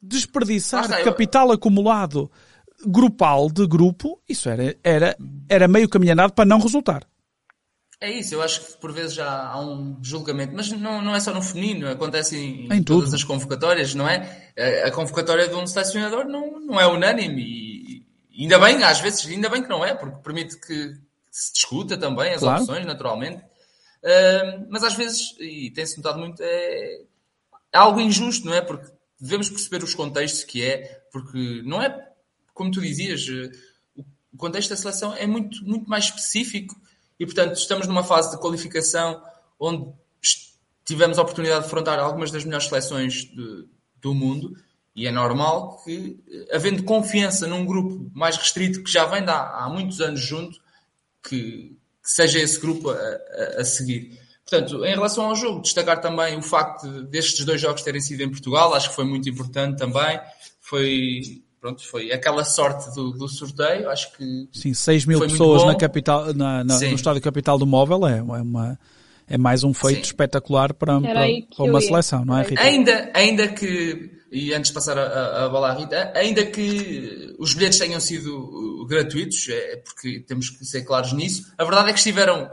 desperdiçar 0.00 0.80
Lá 0.82 0.86
está, 0.86 1.00
eu- 1.00 1.04
capital 1.04 1.50
acumulado 1.52 2.30
grupal 2.86 3.50
de 3.50 3.66
grupo, 3.66 4.20
isso 4.28 4.48
era, 4.48 4.76
era, 4.82 5.16
era 5.48 5.68
meio 5.68 5.88
caminho 5.88 6.12
andado 6.12 6.32
para 6.32 6.44
não 6.44 6.58
resultar. 6.58 7.04
É 8.04 8.10
isso, 8.10 8.34
eu 8.34 8.42
acho 8.42 8.60
que 8.64 8.72
por 8.78 8.92
vezes 8.92 9.14
já 9.14 9.30
há 9.46 9.60
um 9.64 9.96
julgamento, 10.02 10.52
mas 10.54 10.68
não, 10.72 11.00
não 11.00 11.14
é 11.14 11.20
só 11.20 11.32
no 11.32 11.40
feminino, 11.40 11.88
acontece 11.88 12.36
em, 12.36 12.64
Em 12.72 12.82
todas 12.82 13.04
tudo. 13.10 13.14
as 13.14 13.22
convocatórias, 13.24 13.94
não 13.94 14.08
é? 14.08 14.50
A, 14.84 14.88
a 14.88 14.90
convocatória 14.90 15.46
de 15.48 15.54
um 15.54 15.64
selecionador 15.66 16.24
não, 16.26 16.58
não 16.60 16.80
é 16.80 16.86
unânime 16.86 17.42
e 17.42 17.82
e 18.34 18.44
ainda 18.44 18.58
bem, 18.58 18.82
às 18.82 18.98
vezes, 18.98 19.26
ainda 19.26 19.50
bem 19.50 19.62
que 19.62 19.68
não 19.68 19.84
é, 19.84 19.94
porque 19.94 20.16
permite 20.22 20.58
que 20.58 20.94
se 21.30 21.52
discuta 21.52 21.98
também 21.98 22.32
as 22.32 22.40
Claro. 22.40 22.62
opções, 22.62 22.86
naturalmente. 22.86 23.42
Ahm, 24.02 24.66
mas 24.70 24.82
às 24.82 24.94
vezes, 24.94 25.36
e 25.38 25.70
tem-se 25.70 25.98
notado 25.98 26.18
muito, 26.18 26.42
é, 26.42 27.02
é 27.72 27.76
algo 27.78 28.00
injusto, 28.00 28.46
não 28.46 28.54
é? 28.54 28.62
Porque 28.62 28.90
devemos 29.20 29.50
perceber 29.50 29.84
os 29.84 29.94
contextos 29.94 30.44
que 30.44 30.64
é, 30.64 31.02
porque 31.12 31.60
não 31.66 31.82
é, 31.82 31.94
como 32.54 32.70
tu 32.70 32.80
dizias, 32.80 33.20
eh, 33.28 33.50
o 34.32 34.36
contexto 34.38 34.70
da 34.70 34.76
seleção 34.76 35.14
é 35.14 35.26
muito, 35.26 35.62
muito 35.64 35.88
mais 35.88 36.06
específico 36.06 36.74
e, 37.22 37.26
portanto, 37.26 37.54
estamos 37.56 37.86
numa 37.86 38.02
fase 38.02 38.30
de 38.32 38.38
qualificação 38.40 39.22
onde 39.58 39.92
tivemos 40.84 41.18
a 41.18 41.22
oportunidade 41.22 41.60
de 41.60 41.66
afrontar 41.66 41.98
algumas 41.98 42.30
das 42.30 42.44
melhores 42.44 42.66
seleções 42.66 43.12
de- 43.24 43.66
do 44.00 44.12
mundo 44.12 44.52
e 44.96 45.06
é 45.06 45.12
normal 45.12 45.78
que, 45.84 46.18
eh, 46.28 46.56
havendo 46.56 46.82
confiança 46.82 47.46
num 47.46 47.64
grupo 47.64 48.10
mais 48.12 48.36
restrito 48.36 48.82
que 48.82 48.90
já 48.90 49.04
vem 49.06 49.22
de 49.24 49.30
há, 49.30 49.64
há 49.64 49.68
muitos 49.68 50.00
anos 50.00 50.20
junto, 50.20 50.58
que, 51.22 51.76
que 52.02 52.10
seja 52.10 52.40
esse 52.40 52.58
grupo 52.60 52.90
a, 52.90 52.94
a- 52.94 53.60
a 53.60 53.64
seguir. 53.64 54.18
Portanto, 54.44 54.84
em 54.84 54.90
relação 54.94 55.26
ao 55.26 55.36
jogo, 55.36 55.62
destacar 55.62 56.00
também 56.00 56.36
o 56.36 56.42
facto 56.42 56.88
de- 56.90 57.04
destes 57.06 57.44
dois 57.44 57.60
jogos 57.60 57.82
terem 57.82 58.00
sido 58.00 58.20
em 58.22 58.28
Portugal, 58.30 58.74
acho 58.74 58.88
que 58.90 58.96
foi 58.96 59.04
muito 59.04 59.28
importante 59.30 59.78
também. 59.78 60.20
Foi, 60.60 61.20
pronto, 61.62 61.86
foi 61.86 62.10
aquela 62.10 62.44
sorte 62.44 62.92
do, 62.92 63.12
do 63.12 63.28
sorteio, 63.28 63.88
acho 63.88 64.12
que 64.16 64.48
Sim, 64.52 64.74
6 64.74 65.06
mil 65.06 65.20
pessoas 65.20 65.64
na 65.64 65.76
capital, 65.76 66.34
na, 66.34 66.64
na- 66.64 66.80
no 66.80 66.94
estádio 66.94 67.22
capital 67.22 67.56
do 67.56 67.64
móvel 67.64 68.06
é, 68.06 68.18
é 68.18 68.22
uma 68.22 68.78
é 69.28 69.38
mais 69.38 69.62
um 69.62 69.72
feito 69.72 69.98
Sim. 69.98 70.02
espetacular 70.02 70.74
para, 70.74 71.00
para, 71.00 71.14
para 71.56 71.64
uma 71.64 71.80
ia. 71.80 71.86
seleção, 71.86 72.24
não 72.24 72.36
é, 72.36 72.42
Rita? 72.42 72.60
Ainda, 72.60 73.10
ainda 73.14 73.48
que, 73.48 74.10
e 74.32 74.52
antes 74.52 74.70
de 74.70 74.74
passar 74.74 74.98
a, 74.98 75.44
a, 75.44 75.48
bola 75.48 75.70
à 75.70 75.74
Rita, 75.74 76.12
ainda 76.16 76.44
que 76.44 77.32
os 77.38 77.54
bilhetes 77.54 77.78
tenham 77.78 78.00
sido 78.00 78.36
uh, 78.36 78.84
gratuitos, 78.84 79.48
é 79.48 79.76
porque 79.76 80.18
temos 80.20 80.50
que 80.50 80.64
ser 80.64 80.82
claros 80.82 81.12
nisso, 81.12 81.50
a 81.56 81.64
verdade 81.64 81.90
é 81.90 81.92
que 81.92 81.98
estiveram 82.00 82.50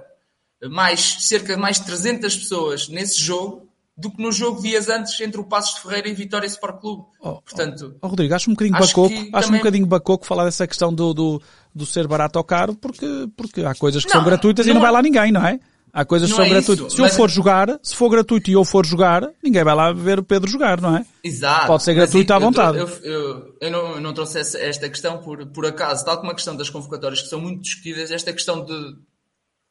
mais, 0.69 1.17
cerca 1.21 1.55
de 1.55 1.59
mais 1.59 1.79
de 1.79 1.85
300 1.87 2.37
pessoas 2.37 2.87
nesse 2.87 3.19
jogo 3.19 3.68
do 3.99 4.11
que 4.11 4.21
no 4.21 4.31
jogo 4.31 4.61
dias 4.61 4.87
antes 4.89 5.19
entre 5.19 5.39
o 5.41 5.43
Passos 5.43 5.75
de 5.75 5.81
Ferreira 5.81 6.07
e 6.09 6.13
Vitória 6.13 6.47
Sport 6.47 6.79
Clube. 6.79 7.03
Oh, 7.19 7.41
Portanto, 7.41 7.95
Oh, 8.01 8.07
Rodrigo, 8.07 8.33
acho 8.33 8.49
um 8.49 8.53
bocadinho 8.53 8.77
Acho 8.77 8.87
bacoco, 8.87 9.13
acho 9.13 9.25
um 9.27 9.31
também- 9.41 9.59
bocadinho 9.59 9.85
bacoco 9.85 10.25
falar 10.25 10.45
dessa 10.45 10.65
questão 10.67 10.93
do, 10.93 11.13
do, 11.13 11.41
do 11.75 11.85
ser 11.85 12.07
barato 12.07 12.37
ou 12.39 12.43
caro, 12.43 12.75
porque, 12.75 13.27
porque 13.35 13.61
há 13.61 13.75
coisas 13.75 14.03
que 14.03 14.09
Não, 14.13 14.21
são 14.21 14.25
gratuitas 14.29 14.65
e 14.65 14.69
não 14.69 14.75
não 14.75 14.81
vai 14.81 14.89
é- 14.89 14.93
lá 14.93 15.01
ninguém, 15.01 15.31
não 15.31 15.45
é? 15.45 15.59
Há 15.91 16.05
coisas 16.05 16.27
que 16.29 16.37
Não 16.37 16.37
são 16.37 16.45
é 16.45 16.49
gratuitas. 16.49 16.85
isso, 16.85 16.95
se 16.95 17.01
eu 17.01 17.05
mas- 17.05 17.17
for 17.17 17.27
jogar, 17.31 17.79
se 17.81 17.95
for 17.95 18.09
gratuito 18.09 18.51
e 18.51 18.53
eu 18.53 18.63
for 18.63 18.85
jogar, 18.85 19.27
ninguém 19.43 19.63
vai 19.63 19.73
lá 19.73 19.91
ver 19.91 20.19
o 20.19 20.23
Pedro 20.23 20.47
jogar, 20.49 20.79
não 20.79 20.95
é? 20.95 21.03
Exato. 21.23 21.65
Pode 21.65 21.81
ser 21.81 21.95
gratuito 21.95 22.31
eu- 22.31 22.35
à 22.35 22.39
vontade. 22.39 22.77
Eu, 22.77 22.87
eu, 23.03 23.55
eu 23.59 23.71
não, 23.71 23.95
eu 23.95 24.01
não 24.01 24.13
trouxe 24.13 24.37
esta 24.39 24.87
questão 24.87 25.17
por, 25.17 25.47
por 25.47 25.65
acaso, 25.65 26.05
tal 26.05 26.19
como 26.19 26.29
a 26.31 26.35
questão 26.35 26.55
das 26.55 26.69
convocatórias 26.69 27.21
que 27.23 27.27
são 27.27 27.41
muito 27.41 27.61
discutidas, 27.63 28.11
esta 28.11 28.31
questão 28.31 28.63
de, 28.63 28.95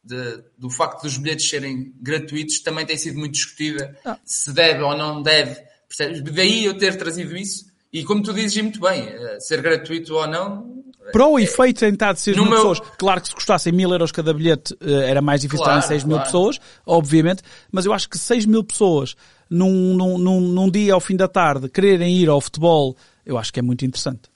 de- 0.09 0.43
do 0.59 0.71
facto 0.71 1.03
dos 1.03 1.17
bilhetes 1.19 1.49
serem 1.49 1.93
gratuitos 2.00 2.61
também 2.61 2.85
tem 2.87 2.97
sido 2.97 3.19
muito 3.19 3.35
discutida. 3.35 3.97
Ah. 4.05 4.19
Se 4.25 4.53
deve 4.53 4.83
ou 4.83 4.97
não 4.97 5.23
deve. 5.23 5.57
percebes? 5.88 6.23
Daí 6.35 6.65
eu 6.67 6.77
ter 6.77 6.97
trazido 6.97 7.37
isso. 7.37 7.67
E 7.93 8.05
como 8.05 8.23
tu 8.23 8.33
dizes 8.35 8.57
e 8.57 8.62
muito 8.62 8.79
bem, 8.81 9.09
eh, 9.09 9.38
ser 9.41 9.62
gratuito 9.62 10.15
ou 10.15 10.27
não. 10.27 10.77
Para 11.12 11.27
o 11.27 11.38
efeito 11.38 11.83
em 11.87 11.93
estar 11.95 12.12
de 12.12 12.21
6 12.21 12.37
No 12.37 12.43
mil 12.43 12.50
meu- 12.53 12.59
pessoas, 12.61 12.81
claro 12.99 13.21
que 13.23 13.29
se 13.29 13.35
custassem 13.35 13.73
mil 13.73 13.91
euros 13.91 14.12
cada 14.12 14.35
bilhete 14.35 14.77
eh, 14.83 15.09
era 15.11 15.23
mais 15.23 15.41
difícil 15.41 15.65
Claro, 15.65 15.79
estar 15.81 15.87
em 15.87 15.97
6 15.97 16.05
mil 16.05 16.17
claro. 16.17 16.27
pessoas, 16.27 16.61
obviamente, 16.85 17.43
mas 17.73 17.87
eu 17.87 17.93
acho 17.95 18.07
que 18.11 18.19
6 18.19 18.45
mil 18.45 18.62
pessoas 18.62 19.15
num, 19.49 19.95
num, 19.97 20.19
num, 20.19 20.41
num 20.43 20.71
dia 20.71 20.93
ao 20.93 21.00
fim 21.00 21.17
da 21.17 21.27
tarde 21.27 21.71
quererem 21.71 22.15
ir 22.19 22.29
ao 22.29 22.41
futebol, 22.43 22.95
eu 23.25 23.38
acho 23.38 23.50
que 23.50 23.59
é 23.59 23.62
muito 23.62 23.87
interessante. 23.87 24.29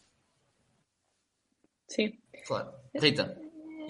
Sim. 1.88 2.12
Claro. 2.46 2.68
Rita, 2.94 3.36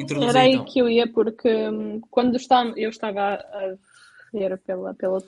introduz 0.03 0.29
Era 0.29 0.41
aí 0.45 0.53
então. 0.53 0.65
que 0.67 0.79
eu 0.79 0.89
ia, 0.89 1.11
porque 1.11 1.49
hum, 1.69 2.01
quando 2.11 2.37
está, 2.37 2.65
eu 2.77 2.91
estava 2.91 3.35
a 3.35 3.77
ver 4.33 4.59
pela, 4.59 4.95
pela 4.95 5.23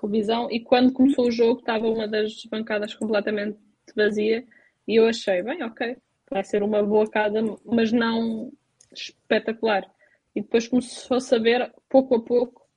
televisão 0.00 0.50
e 0.50 0.60
quando 0.60 0.92
começou 0.92 1.26
o 1.26 1.30
jogo 1.32 1.60
estava 1.60 1.86
uma 1.86 2.08
das 2.08 2.44
bancadas 2.46 2.94
completamente 2.94 3.58
vazia 3.94 4.46
e 4.86 4.96
eu 4.96 5.06
achei, 5.06 5.42
bem, 5.42 5.62
ok, 5.62 5.96
vai 6.30 6.44
ser 6.44 6.62
uma 6.62 6.82
boa 6.82 7.08
casa, 7.08 7.40
mas 7.64 7.92
não 7.92 8.52
espetacular. 8.92 9.88
E 10.34 10.40
depois 10.42 10.68
começou-se 10.68 11.34
a 11.34 11.38
ver, 11.38 11.72
pouco 11.88 12.14
a 12.16 12.22
pouco, 12.22 12.68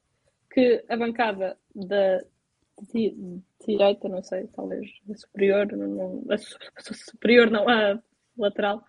que 0.51 0.83
a 0.89 0.97
bancada 0.97 1.57
da 1.73 2.23
di- 2.93 3.41
direita, 3.65 4.09
não 4.09 4.23
sei, 4.23 4.47
talvez 4.47 4.89
a 5.09 5.15
superior, 5.15 5.71
não, 5.71 6.23
a 6.29 6.37
su- 6.37 6.93
superior 6.93 7.49
não, 7.49 7.67
a 7.69 7.99
lateral, 8.37 8.83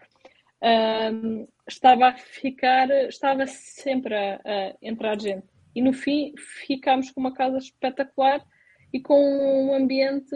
Ahm, 0.67 1.47
estava 1.69 2.07
a 2.09 2.17
ficar, 2.17 2.89
estava 3.07 3.47
sempre 3.47 4.15
a, 4.15 4.41
a 4.43 4.75
entrar 4.81 5.21
gente. 5.21 5.47
E 5.75 5.83
no 5.83 5.93
fim 5.93 6.33
ficámos 6.67 7.11
com 7.11 7.21
uma 7.21 7.35
casa 7.35 7.59
espetacular 7.59 8.43
e 8.91 8.99
com 8.99 9.15
um 9.15 9.75
ambiente 9.75 10.35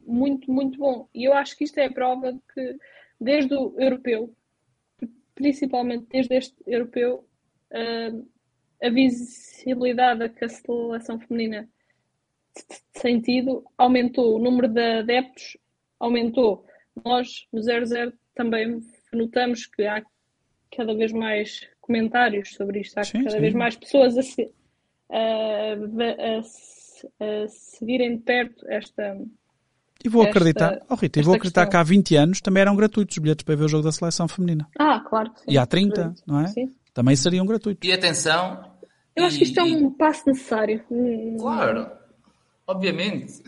muito, 0.00 0.50
muito 0.50 0.78
bom. 0.78 1.08
E 1.14 1.24
eu 1.24 1.34
acho 1.34 1.54
que 1.58 1.64
isto 1.64 1.76
é 1.78 1.86
a 1.86 1.92
prova 1.92 2.32
de 2.32 2.40
que 2.54 2.78
desde 3.20 3.54
o 3.54 3.74
europeu, 3.78 4.34
principalmente 5.34 6.06
desde 6.08 6.34
este 6.34 6.56
europeu, 6.66 7.28
a 8.82 8.88
visibilidade 8.88 10.22
a 10.24 10.28
que 10.30 10.44
a 10.46 10.48
seleção 10.48 11.20
feminina 11.20 11.68
tem 13.02 13.20
tido 13.20 13.62
aumentou, 13.76 14.36
o 14.36 14.38
número 14.38 14.68
de 14.68 15.00
adeptos 15.00 15.58
aumentou. 16.00 16.64
Nós, 17.04 17.46
no 17.52 17.60
00, 17.60 18.12
também 18.36 18.80
notamos 19.12 19.66
que 19.66 19.84
há 19.84 20.00
cada 20.76 20.94
vez 20.94 21.12
mais 21.12 21.66
comentários 21.80 22.54
sobre 22.54 22.80
isto, 22.80 22.98
há 22.98 23.02
Sim, 23.04 23.24
cada 23.24 23.30
sim. 23.36 23.40
vez 23.40 23.54
mais 23.54 23.74
pessoas 23.76 24.16
a, 24.18 24.22
se- 24.22 24.52
a- 25.10 25.74
a 26.38 26.42
a 27.44 27.48
seguirem 27.48 28.16
de 28.16 28.22
perto 28.22 28.64
esta. 28.70 29.16
E 30.04 30.08
vou 30.08 30.22
Esta- 30.22 30.30
acreditar, 30.38 30.80
oh 30.88 30.94
Rita, 30.94 31.20
e 31.20 31.22
vou 31.22 31.34
acreditar 31.34 31.62
questão. 31.66 31.70
que 31.70 31.76
há 31.76 31.82
20 31.82 32.16
anos 32.16 32.40
também 32.40 32.60
eram 32.62 32.74
gratuitos 32.76 33.16
os 33.16 33.22
bilhetes 33.22 33.44
para 33.44 33.56
ver 33.56 33.64
o 33.64 33.68
jogo 33.68 33.84
da 33.84 33.92
seleção 33.92 34.26
feminina. 34.28 34.66
Ah, 34.78 35.00
claro 35.00 35.32
que 35.32 35.40
sim. 35.40 35.46
E 35.50 35.58
há 35.58 35.66
30, 35.66 36.14
não 36.26 36.40
é? 36.40 36.46
Sim. 36.48 36.70
Também 36.94 37.14
seriam 37.16 37.44
gratuitos. 37.46 37.86
E 37.88 37.92
atenção. 37.92 38.72
Eu 39.14 39.24
acho 39.24 39.38
que 39.38 39.44
isto 39.44 39.60
é 39.60 39.68
e- 39.68 39.76
um 39.76 39.90
passo 39.90 40.26
necessário. 40.28 40.82
Hum, 40.90 41.36
Claro, 41.38 41.90
obviamente. 42.66 43.42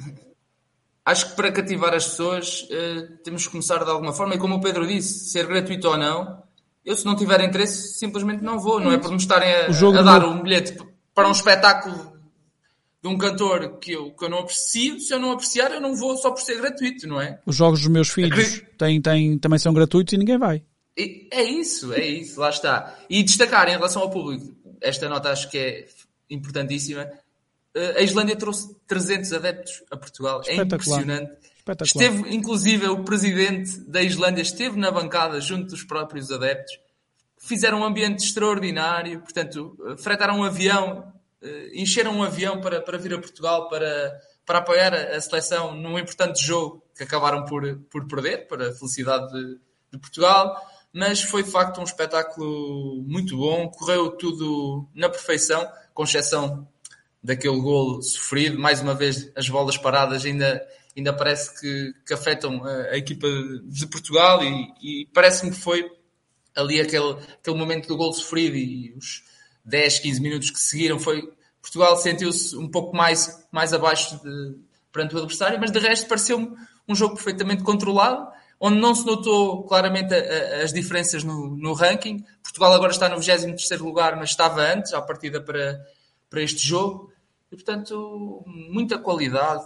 Acho 1.10 1.30
que 1.30 1.36
para 1.36 1.50
cativar 1.50 1.94
as 1.94 2.06
pessoas 2.06 2.66
eh, 2.70 3.08
temos 3.24 3.44
que 3.46 3.50
começar 3.52 3.82
de 3.84 3.90
alguma 3.90 4.12
forma. 4.12 4.34
E 4.34 4.38
como 4.38 4.56
o 4.56 4.60
Pedro 4.60 4.86
disse, 4.86 5.30
ser 5.30 5.46
gratuito 5.46 5.88
ou 5.88 5.96
não, 5.96 6.42
eu 6.84 6.94
se 6.94 7.04
não 7.06 7.16
tiver 7.16 7.40
interesse, 7.40 7.94
simplesmente 7.98 8.42
não 8.42 8.58
vou. 8.58 8.78
Não 8.78 8.92
é 8.92 8.98
por 8.98 9.10
me 9.10 9.16
estarem 9.16 9.50
a, 9.52 9.66
a 9.66 9.68
do 9.70 9.92
dar 10.04 10.20
meu- 10.20 10.30
um 10.30 10.42
bilhete 10.42 10.76
para 11.14 11.26
um 11.28 11.32
espetáculo 11.32 12.12
de 13.02 13.08
um 13.08 13.16
cantor 13.16 13.78
que 13.78 13.92
eu, 13.92 14.10
que 14.12 14.24
eu 14.24 14.28
não 14.28 14.40
aprecio. 14.40 15.00
Se 15.00 15.14
eu 15.14 15.18
não 15.18 15.32
apreciar, 15.32 15.70
eu 15.72 15.80
não 15.80 15.94
vou 15.96 16.16
só 16.16 16.30
por 16.30 16.40
ser 16.42 16.56
gratuito, 16.60 17.06
não 17.08 17.20
é? 17.20 17.40
Os 17.46 17.56
jogos 17.56 17.80
dos 17.80 17.88
meus 17.88 18.08
filhos 18.10 18.32
Acredito- 18.38 18.76
têm, 18.76 19.00
têm, 19.00 19.38
também 19.38 19.58
são 19.58 19.72
gratuitos 19.72 20.12
e 20.12 20.18
ninguém 20.18 20.36
vai. 20.36 20.62
É 21.32 21.42
isso, 21.44 21.92
é 21.94 22.04
isso, 22.04 22.40
lá 22.40 22.50
está. 22.50 22.98
E 23.08 23.22
destacar 23.22 23.68
em 23.68 23.72
relação 23.76 24.02
ao 24.02 24.10
público, 24.10 24.54
esta 24.80 25.08
nota 25.08 25.30
acho 25.30 25.48
que 25.48 25.56
é 25.56 25.86
importantíssima. 26.28 27.08
A 27.75 28.00
Islândia 28.02 28.37
trouxe 28.37 28.75
300 28.87 29.32
adeptos 29.32 29.82
a 29.90 29.96
Portugal. 29.96 30.42
É 30.46 30.56
impressionante. 30.56 31.32
Esteve, 31.82 32.34
inclusive, 32.34 32.87
o 32.88 33.04
presidente 33.04 33.78
da 33.80 34.02
Islândia 34.02 34.42
esteve 34.42 34.78
na 34.78 34.90
bancada 34.90 35.40
junto 35.40 35.68
dos 35.68 35.82
próprios 35.82 36.30
adeptos. 36.30 36.78
Fizeram 37.38 37.80
um 37.80 37.84
ambiente 37.84 38.25
extraordinário. 38.25 39.20
Portanto, 39.20 39.76
fretaram 39.98 40.40
um 40.40 40.44
avião, 40.44 41.12
encheram 41.75 42.16
um 42.16 42.22
avião 42.22 42.60
para, 42.60 42.80
para 42.80 42.96
vir 42.96 43.14
a 43.14 43.18
Portugal 43.18 43.68
para, 43.68 44.18
para 44.46 44.58
apoiar 44.58 44.94
a 44.94 45.20
seleção 45.20 45.75
num 45.75 45.98
importante 45.98 46.42
jogo 46.42 46.82
que 46.96 47.02
acabaram 47.02 47.44
por, 47.44 47.62
por 47.90 48.08
perder, 48.08 48.48
para 48.48 48.70
a 48.70 48.72
felicidade 48.72 49.30
de, 49.30 49.58
de 49.92 49.98
Portugal 49.98 50.56
mas 50.92 51.22
foi 51.22 51.42
de 51.42 51.50
facto 51.50 51.80
um 51.80 51.84
espetáculo 51.84 53.02
muito 53.06 53.37
bom, 53.37 53.68
correu 53.68 54.10
tudo 54.10 54.88
na 54.94 55.08
perfeição, 55.08 55.70
com 55.92 56.04
exceção 56.04 56.66
daquele 57.22 57.60
gol 57.60 58.00
sofrido. 58.02 58.58
Mais 58.58 58.80
uma 58.80 58.94
vez, 58.94 59.30
as 59.37 59.48
bolas 59.48 59.76
paradas 59.76 60.25
ainda, 60.25 60.66
ainda 60.96 61.12
parece 61.12 61.58
que, 61.60 61.94
que 62.06 62.14
afetam 62.14 62.64
a, 62.64 62.92
a, 62.92 62.98
equipa 62.98 63.26
de 63.64 63.87
Portugal 63.87 64.42
e, 64.42 64.72
e 64.82 65.06
parece-me 65.12 65.50
que 65.50 65.58
foi 65.58 65.90
ali 66.54 66.80
aquele, 66.80 67.12
aquele 67.12 67.56
momento 67.56 67.88
do 67.88 67.96
gol 67.96 68.12
sofrido 68.12 68.56
e 68.56 68.94
os 68.96 69.22
10, 69.64 70.00
15 70.00 70.20
minutos 70.20 70.50
que 70.50 70.58
seguiram 70.58 70.98
foi 70.98 71.22
Portugal 71.60 71.96
sentiu-se 71.96 72.56
um 72.56 72.70
pouco 72.70 72.96
mais, 72.96 73.46
mais 73.52 73.72
abaixo 73.72 74.20
de, 74.22 74.56
perante 74.92 75.14
o 75.14 75.18
adversário, 75.18 75.58
mas 75.60 75.70
de 75.70 75.78
resto 75.78 76.08
pareceu-me 76.08 76.56
um 76.88 76.94
jogo 76.94 77.14
perfeitamente 77.14 77.62
controlado 77.62 78.26
onde 78.60 78.80
não 78.80 78.94
se 78.94 79.06
notou 79.06 79.64
claramente 79.64 80.12
a, 80.14 80.18
a, 80.18 80.62
as 80.62 80.72
diferenças 80.72 81.22
no, 81.22 81.56
no, 81.56 81.72
ranking. 81.72 82.25
Portugal 82.42 82.72
agora 82.72 82.90
está 82.90 83.08
no 83.08 83.20
23 83.20 83.80
lugar, 83.80 84.16
mas 84.16 84.30
estava 84.30 84.62
antes, 84.62 84.92
à 84.92 85.00
partida 85.00 85.40
para, 85.40 85.80
para 86.28 86.42
este 86.42 86.66
jogo. 86.66 87.12
E, 87.50 87.56
portanto, 87.56 88.42
muita 88.47 88.99
qualidade. 88.99 89.64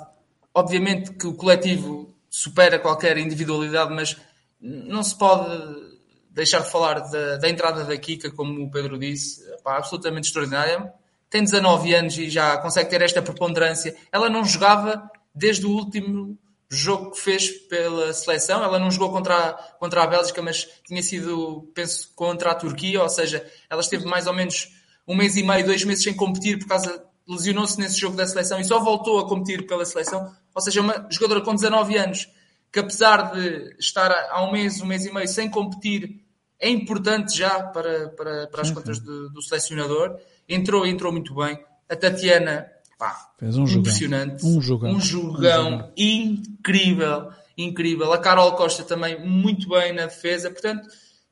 Obviamente 0.55 1.13
que 1.13 1.27
o 1.27 1.35
coletivo 1.35 2.15
supera 2.29 2.79
qualquer 2.79 3.19
individualidade, 3.19 3.93
mas 3.93 4.17
não 4.61 5.03
se 5.03 5.17
pode 5.17 5.93
deixar 6.31 6.61
de 6.61 6.71
falar 6.71 7.01
da, 7.01 7.37
da 7.37 7.49
entrada 7.49 7.85
da 7.85 7.97
Kika, 7.97 8.31
como 8.31 8.65
o 8.65 8.71
Pedro 8.71 8.99
disse, 8.99 9.43
absolutamente 9.65 10.29
extraordinária. 10.29 10.93
Tem 11.29 11.43
19 11.43 11.95
anos 11.95 12.19
e 12.19 12.29
já 12.29 12.57
consegue 12.59 12.91
ter 12.91 13.03
esta 13.03 13.23
preponderância. 13.23 13.95
Ela 14.11 14.29
não 14.29 14.45
jogava 14.45 15.11
desde 15.35 15.67
o 15.67 15.71
último 15.71 16.39
jogo 16.71 17.11
que 17.11 17.21
fez 17.21 17.51
pela 17.51 18.13
seleção. 18.13 18.63
Ela 18.63 18.79
não 18.79 18.91
jogou 18.91 19.11
contra 19.11 19.37
a, 19.37 19.53
contra 19.53 20.03
a 20.03 20.07
Bélgica, 20.07 20.41
mas 20.43 20.69
tinha 20.87 21.03
sido, 21.03 21.71
penso, 21.75 22.13
contra 22.15 22.51
a 22.51 22.55
Turquia, 22.55 23.03
ou 23.03 23.09
seja, 23.09 23.47
ela 23.69 23.81
esteve 23.81 24.05
mais 24.07 24.27
ou 24.27 24.33
menos 24.33 24.71
um 25.07 25.17
mês 25.17 25.37
e 25.37 25.43
meio, 25.43 25.65
dois 25.65 25.85
meses 25.85 26.05
sem 26.05 26.15
competir 26.15 26.59
por 26.59 26.69
causa 26.69 27.05
lesionou-se 27.29 27.79
nesse 27.79 27.99
jogo 27.99 28.17
da 28.17 28.27
seleção 28.27 28.61
e 28.61 28.65
só 28.65 28.81
voltou 28.81 29.19
a 29.21 29.29
competir 29.29 29.67
pela 29.67 29.85
seleção. 29.85 30.33
Ou 30.55 30.61
seja, 30.61 30.81
uma 30.81 31.07
jogadora 31.11 31.41
com 31.41 31.55
19 31.55 31.97
anos 31.97 32.29
que 32.73 32.81
apesar 32.81 33.33
de 33.33 33.77
estar 33.79 34.11
há 34.31 34.43
um 34.43 34.51
mês, 34.51 34.81
um 34.81 34.87
mês 34.87 35.05
e 35.05 35.13
meio 35.13 35.29
sem 35.29 35.51
competir, 35.51 36.23
é 36.59 36.71
importante 36.71 37.37
já 37.37 37.63
para, 37.65 38.09
para, 38.11 38.47
para 38.47 38.63
as 38.63 38.71
contas 38.71 38.99
do, 38.99 39.29
do 39.29 39.43
selecionador. 39.43 40.17
Entrou, 40.49 40.87
entrou 40.87 41.13
muito 41.13 41.35
bem. 41.35 41.59
A 41.89 41.95
Tatiana 41.95 42.67
Pá, 43.03 43.33
Fez 43.37 43.59
um 43.59 43.65
impressionante. 43.65 44.47
Um 44.47 44.63
jogão. 44.63 44.91
Um 44.93 45.01
jogão 45.01 45.93
incrível, 45.97 47.31
incrível. 47.59 48.13
A 48.13 48.19
Carol 48.19 48.53
Costa 48.53 48.85
também 48.85 49.19
muito 49.21 49.69
bem 49.69 49.93
na 49.93 50.07
defesa. 50.07 50.51
Portanto, 50.53 50.89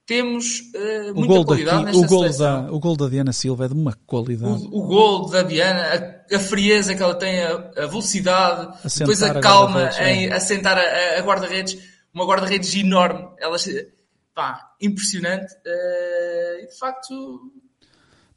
temos 0.06 0.60
uh, 0.74 1.14
muita 1.14 1.34
gol 1.34 1.44
qualidade 1.44 1.84
daqui, 1.84 1.98
o 1.98 2.06
gol 2.06 2.22
seleção. 2.22 2.66
da 2.66 2.72
O 2.72 2.80
gol 2.80 2.96
da 2.96 3.08
Diana 3.08 3.32
Silva 3.32 3.64
é 3.66 3.68
de 3.68 3.74
uma 3.74 3.92
qualidade. 4.06 4.64
O, 4.70 4.78
o 4.78 4.86
gol 4.86 5.28
da 5.30 5.42
Diana, 5.42 5.82
a, 6.30 6.36
a, 6.36 6.38
frieza 6.38 6.94
que 6.94 7.02
ela 7.02 7.14
tem, 7.14 7.42
a, 7.42 7.70
a 7.76 7.86
velocidade, 7.86 8.76
Assentar 8.84 8.98
depois 8.98 9.22
a 9.22 9.30
a 9.30 9.40
calma 9.40 9.90
em 10.00 10.26
é. 10.28 10.32
assentar 10.32 10.78
a, 10.78 11.20
guarda-redes, 11.20 11.78
uma 12.12 12.24
guarda-redes 12.24 12.74
enorme. 12.74 13.28
Ela, 13.38 13.56
pá, 14.34 14.72
impressionante. 14.80 15.52
Uh, 15.54 16.66
de 16.66 16.78
facto, 16.78 17.52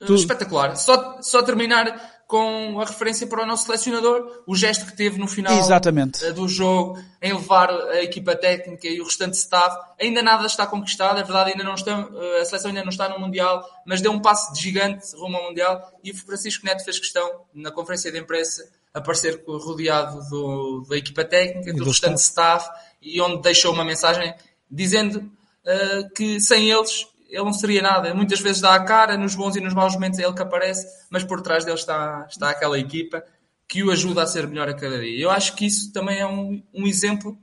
Tu- 0.06 0.16
espetacular. 0.16 0.76
Só, 0.76 1.22
só 1.22 1.42
terminar 1.42 2.23
com 2.34 2.82
a 2.82 2.86
referência 2.86 3.28
para 3.28 3.44
o 3.44 3.46
nosso 3.46 3.68
selecionador, 3.68 4.42
o 4.48 4.56
gesto 4.56 4.88
que 4.88 4.98
teve 4.98 5.20
no 5.20 5.28
final 5.28 5.56
Exatamente. 5.56 6.26
eh, 6.26 6.32
do 6.32 6.48
jogo, 6.48 7.00
em 7.22 7.32
levar 7.32 7.70
a 7.70 8.02
equipa 8.02 8.36
técnica 8.36 8.88
e 8.88 9.00
o 9.00 9.04
restante 9.04 9.38
staff. 9.38 9.78
Ainda 10.02 10.24
nada 10.24 10.48
está 10.48 10.66
conquistado, 10.66 11.20
é 11.20 11.24
verdade, 11.24 11.52
ainda 11.52 11.64
não 11.64 11.76
está, 11.76 11.92
eh, 11.92 12.42
a 12.42 12.46
seleção 12.46 12.70
ainda 12.70 12.82
não 12.82 12.90
está 12.90 13.08
no 13.08 13.20
Mundial, 13.20 13.64
mas 13.86 14.02
deu 14.02 14.12
um 14.12 14.20
passo 14.20 14.52
de 14.52 14.62
gigante 14.62 15.16
rumo 15.16 15.38
ao 15.38 15.44
Mundial 15.44 15.80
e 16.04 16.10
o 16.10 16.18
Francisco 16.18 16.66
Neto 16.66 16.84
fez 16.84 16.98
questão, 16.98 17.42
na 17.54 17.70
conferência 17.70 18.12
de 18.12 18.18
imprensa, 18.18 18.68
aparecer 18.92 19.44
rodeado 19.48 20.28
do, 20.28 20.88
da 20.90 20.98
equipa 20.98 21.24
técnica, 21.24 21.70
E 21.70 21.74
do, 21.74 21.84
do 21.84 21.86
restante 21.92 22.18
staff, 22.18 22.68
e 23.00 23.22
onde 23.22 23.44
deixou 23.44 23.72
uma 23.72 23.86
mensagem 23.86 24.34
dizendo 24.72 25.32
eh, 25.64 26.10
que 26.16 26.40
sem 26.40 26.72
eles 26.72 27.06
ele 27.30 27.44
não 27.44 27.54
seria 27.54 27.82
nada. 27.82 28.14
Muitas 28.14 28.40
vezes 28.40 28.62
dá 28.62 28.74
a 28.76 28.84
cara, 28.84 29.18
nos 29.18 29.36
bons 29.36 29.56
e 29.56 29.62
nos 29.62 29.74
maus 29.74 29.94
momentos 29.94 30.20
é 30.20 30.24
ele 30.24 30.34
que 30.34 30.42
aparece, 30.42 30.86
mas 31.10 31.24
por 31.24 31.42
trás 31.42 31.64
dele 31.66 31.78
está, 31.78 32.26
está 32.30 32.50
aquela 32.50 32.78
equipa 32.80 33.24
que 33.68 33.84
o 33.84 33.92
ajuda 33.92 34.24
a 34.24 34.28
ser 34.28 34.48
melhor 34.48 34.70
a 34.70 34.74
cada 34.74 35.00
dia. 35.00 35.20
Eu 35.20 35.32
acho 35.32 35.56
que 35.56 35.66
isso 35.66 35.92
também 35.92 36.20
é 36.20 36.28
um, 36.28 36.62
um 36.74 36.86
exemplo 36.86 37.38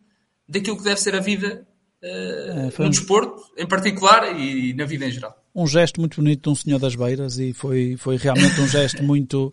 daquilo 0.49 0.77
que 0.77 0.85
deve 0.85 1.01
ser 1.01 1.15
a 1.15 1.21
vida 1.21 1.67
eh, 2.03 2.71
É, 2.73 2.83
no 2.83 2.87
um- 2.87 2.91
desporto, 2.91 3.43
em 3.57 3.67
particular, 3.67 4.39
e 4.39 4.73
na 4.75 4.85
vida 4.85 5.07
em 5.07 5.11
geral. 5.11 5.37
um 5.55 5.67
gesto 5.67 6.01
muito 6.01 6.17
bonito 6.17 6.43
de 6.45 6.49
um 6.51 6.55
senhor 6.55 6.79
das 6.79 6.95
beiras 6.95 7.39
e 7.39 7.53
foi, 7.53 7.97
foi 7.99 8.17
realmente 8.17 8.61
um 8.61 8.67
gesto 8.69 9.03
muito, 9.05 9.53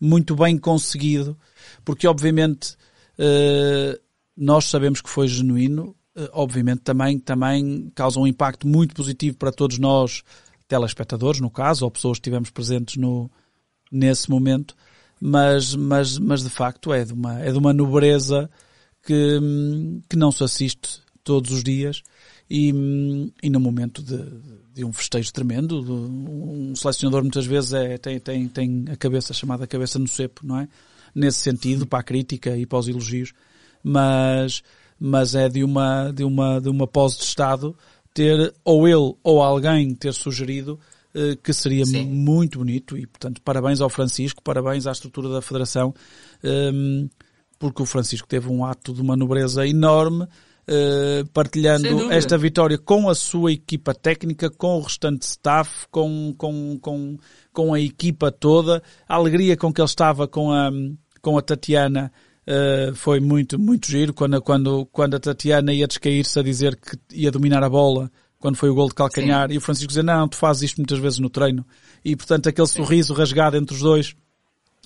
muito 0.00 0.34
bem 0.34 0.56
conseguido, 0.58 1.36
porque 1.84 2.06
obviamente 2.06 2.76
eh, 3.18 3.98
nós 4.36 4.64
sabemos 4.66 5.00
que 5.00 5.08
foi 5.10 5.28
genuíno, 5.28 5.94
obviamente 6.32 6.80
também, 6.80 7.18
também 7.18 7.90
causa 7.94 8.20
um 8.20 8.26
impacto 8.26 8.66
muito 8.66 8.94
positivo 8.94 9.36
para 9.36 9.52
todos 9.52 9.78
nós, 9.78 10.22
telespectadores 10.68 11.40
no 11.40 11.50
caso, 11.50 11.84
ou 11.84 11.90
pessoas 11.90 12.18
que 12.18 12.22
estivemos 12.22 12.50
presentes 12.50 12.96
no, 12.96 13.30
nesse 13.90 14.30
momento, 14.30 14.74
mas, 15.20 15.74
mas, 15.74 16.18
mas 16.18 16.42
de 16.42 16.50
facto 16.50 16.92
é 16.92 17.04
de 17.04 17.12
uma, 17.12 17.40
é 17.40 17.50
de 17.50 17.58
uma 17.58 17.72
nobreza 17.72 18.50
que, 19.02 19.38
hum, 19.40 20.00
que 20.08 20.16
não 20.16 20.32
se 20.32 20.42
assiste 20.42 21.02
todos 21.22 21.50
os 21.50 21.62
dias 21.62 22.02
e, 22.48 22.72
hum, 22.72 23.30
e 23.42 23.48
no 23.48 23.60
momento 23.60 24.02
de, 24.02 24.18
de 24.74 24.84
um 24.84 24.92
festejo 24.92 25.32
tremendo, 25.32 25.82
de 25.82 25.90
um 25.90 26.74
selecionador 26.76 27.22
muitas 27.22 27.46
vezes 27.46 27.72
é, 27.72 27.96
tem, 27.98 28.20
tem, 28.20 28.48
tem 28.48 28.84
a 28.90 28.96
cabeça 28.96 29.32
chamada 29.32 29.66
cabeça 29.66 29.98
no 29.98 30.08
cepo, 30.08 30.46
não 30.46 30.58
é? 30.58 30.68
Nesse 31.14 31.38
sentido, 31.38 31.86
para 31.86 32.00
a 32.00 32.02
crítica 32.02 32.56
e 32.56 32.66
para 32.66 32.78
os 32.78 32.88
elogios, 32.88 33.32
mas, 33.82 34.62
mas 34.98 35.34
é 35.34 35.48
de 35.48 35.64
uma, 35.64 36.12
de 36.12 36.24
uma, 36.24 36.60
de 36.60 36.68
uma 36.68 36.86
pose 36.86 37.18
de 37.18 37.24
Estado 37.24 37.76
ter, 38.12 38.54
ou 38.64 38.86
ele 38.86 39.14
ou 39.22 39.42
alguém 39.42 39.94
ter 39.94 40.12
sugerido 40.12 40.78
eh, 41.14 41.36
que 41.42 41.52
seria 41.52 41.84
Sim. 41.84 42.06
muito 42.06 42.58
bonito 42.58 42.96
e, 42.96 43.06
portanto, 43.06 43.40
parabéns 43.42 43.80
ao 43.80 43.88
Francisco, 43.88 44.42
parabéns 44.42 44.86
à 44.86 44.92
estrutura 44.92 45.28
da 45.28 45.40
Federação, 45.40 45.94
ehm, 46.42 47.08
porque 47.58 47.82
o 47.82 47.86
Francisco 47.86 48.26
teve 48.26 48.48
um 48.48 48.64
ato 48.64 48.92
de 48.92 49.00
uma 49.00 49.16
nobreza 49.16 49.66
enorme, 49.66 50.26
eh, 50.66 51.24
partilhando 51.32 52.10
esta 52.10 52.38
vitória 52.38 52.78
com 52.78 53.08
a 53.08 53.14
sua 53.14 53.52
equipa 53.52 53.94
técnica, 53.94 54.50
com 54.50 54.78
o 54.78 54.80
restante 54.80 55.22
staff, 55.22 55.86
com, 55.90 56.34
com, 56.36 56.78
com, 56.80 57.16
com 57.52 57.74
a 57.74 57.80
equipa 57.80 58.32
toda, 58.32 58.82
a 59.08 59.14
alegria 59.14 59.56
com 59.56 59.72
que 59.72 59.80
ele 59.80 59.86
estava 59.86 60.26
com 60.26 60.50
a, 60.50 60.70
com 61.20 61.38
a 61.38 61.42
Tatiana 61.42 62.10
eh, 62.46 62.92
foi 62.94 63.20
muito, 63.20 63.58
muito 63.58 63.90
giro, 63.90 64.12
quando, 64.12 64.40
quando, 64.42 64.86
quando 64.86 65.14
a 65.14 65.20
Tatiana 65.20 65.72
ia 65.72 65.86
descair-se 65.86 66.38
a 66.38 66.42
dizer 66.42 66.76
que 66.76 66.98
ia 67.12 67.30
dominar 67.30 67.62
a 67.62 67.68
bola, 67.68 68.10
quando 68.38 68.56
foi 68.56 68.68
o 68.68 68.74
gol 68.74 68.88
de 68.88 68.94
calcanhar, 68.94 69.50
e 69.50 69.56
o 69.56 69.60
Francisco 69.60 69.88
dizia, 69.88 70.02
não, 70.02 70.28
tu 70.28 70.36
fazes 70.36 70.64
isto 70.64 70.76
muitas 70.76 70.98
vezes 70.98 71.18
no 71.18 71.30
treino. 71.30 71.64
E, 72.04 72.14
portanto, 72.14 72.48
aquele 72.48 72.68
sorriso 72.68 73.14
rasgado 73.14 73.56
entre 73.56 73.74
os 73.74 73.80
dois 73.80 74.14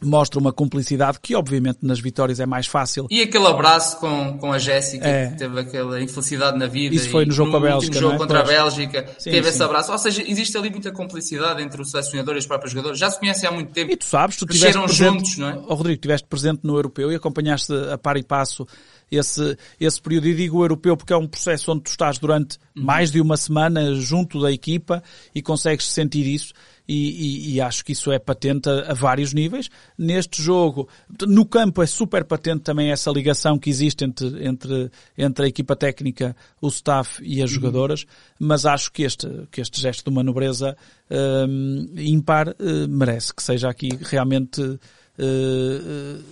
mostra 0.03 0.39
uma 0.41 0.53
cumplicidade 0.53 1.19
que, 1.21 1.35
obviamente, 1.35 1.79
nas 1.83 2.01
vitórias 2.01 2.41
é 2.41 2.47
mais 2.47 2.67
fácil. 2.67 3.07
E 3.11 3.23
aquele 3.23 3.47
abraço 3.47 3.99
com, 3.99 4.39
com 4.39 4.53
a 4.53 4.59
Jéssica, 4.59 5.07
É. 5.07 5.29
que 5.31 5.37
teve 5.39 5.61
aquela 5.61 6.01
infelicidade 6.01 6.59
na 6.59 6.67
vida. 6.67 6.95
Isso 6.95 7.11
foi 7.11 7.25
no 7.25 7.33
jogo 7.33 7.51
com 7.51 7.57
a 7.57 7.61
Bélgica, 7.61 7.85
último 7.95 8.01
jogo 8.01 8.15
é? 8.15 8.19
contra 8.19 8.43
Pois. 8.45 8.51
a 8.51 8.53
Bélgica, 8.63 9.07
Sim, 9.19 9.31
teve 9.31 9.43
sim. 9.45 9.55
esse 9.55 9.63
abraço. 9.63 9.93
Ou 9.93 9.99
seja, 9.99 10.23
existe 10.27 10.57
ali 10.57 10.71
muita 10.71 10.93
complicidade 10.93 11.63
entre 11.63 11.81
o 11.81 11.85
selecionador 11.85 12.35
e 12.37 12.39
os 12.39 12.47
próprios 12.47 12.73
jogadores. 12.73 12.99
Já 12.99 13.11
se 13.11 13.19
conhecem 13.19 13.49
há 13.49 13.53
muito 13.53 13.73
tempo. 13.73 13.91
E 13.93 13.97
tu 13.97 14.05
sabes, 14.05 14.37
tu 14.37 14.47
tiveste 14.47 14.79
presente, 14.79 14.97
juntos, 14.97 15.39
não 15.39 15.49
é? 15.49 15.59
Ó, 15.67 15.75
Rodrigo, 15.75 16.01
tiveste 16.01 16.27
presente 16.29 16.61
no 16.65 16.77
europeu 16.77 17.11
e 17.11 17.15
acompanhaste 17.15 17.73
a 17.93 17.99
par 17.99 18.17
e 18.17 18.23
passo 18.23 18.67
esse, 19.11 19.57
esse 19.81 20.01
período. 20.01 20.29
E 20.29 20.35
digo 20.35 20.63
europeu 20.63 20.97
porque 20.97 21.13
é 21.13 21.17
um 21.17 21.27
processo 21.27 21.73
onde 21.73 21.83
tu 21.83 21.91
estás 21.91 22.19
durante 22.19 22.59
Uhum. 22.77 22.85
mais 22.85 23.11
de 23.11 23.21
uma 23.21 23.37
semana 23.37 23.93
junto 23.95 24.41
da 24.41 24.53
equipa 24.53 25.03
e 25.35 25.43
consegues 25.43 25.87
sentir 25.87 26.27
isso. 26.27 26.53
E, 26.91 26.95
e- 26.95 27.55
e 27.55 27.61
acho 27.61 27.85
que 27.85 27.93
isso 27.93 28.11
é 28.11 28.19
patente 28.19 28.67
a, 28.71 28.93
a 28.93 28.95
vários 28.95 29.35
níveis. 29.35 29.69
Neste 29.99 30.41
jogo, 30.43 30.89
no 31.27 31.45
campo 31.45 31.83
é 31.83 31.87
super 31.87 32.25
patente 32.25 32.61
também 32.63 32.91
essa 32.91 33.11
ligação 33.11 33.59
que 33.59 33.69
existe 33.69 34.05
entre, 34.05 34.47
entre, 34.47 34.91
entre 35.19 35.45
a 35.45 35.49
equipa 35.49 35.77
técnica, 35.77 36.35
o 36.63 36.69
staff 36.69 37.23
e 37.23 37.39
Uhum. 37.39 37.45
as 37.45 37.51
jogadoras, 37.51 38.07
mas 38.39 38.65
acho 38.65 38.91
que 38.91 39.03
este, 39.03 39.29
que 39.51 39.61
este 39.61 39.79
gesto 39.83 40.05
de 40.05 40.11
uma 40.11 40.23
nobreza 40.23 40.75
hum, 41.11 41.89
ímpar 41.97 42.49
eh, 42.59 42.87
merece 42.89 43.35
que 43.35 43.43
seja 43.43 43.69
aqui 43.69 43.91
realmente 44.03 44.63
uh, 44.63 46.23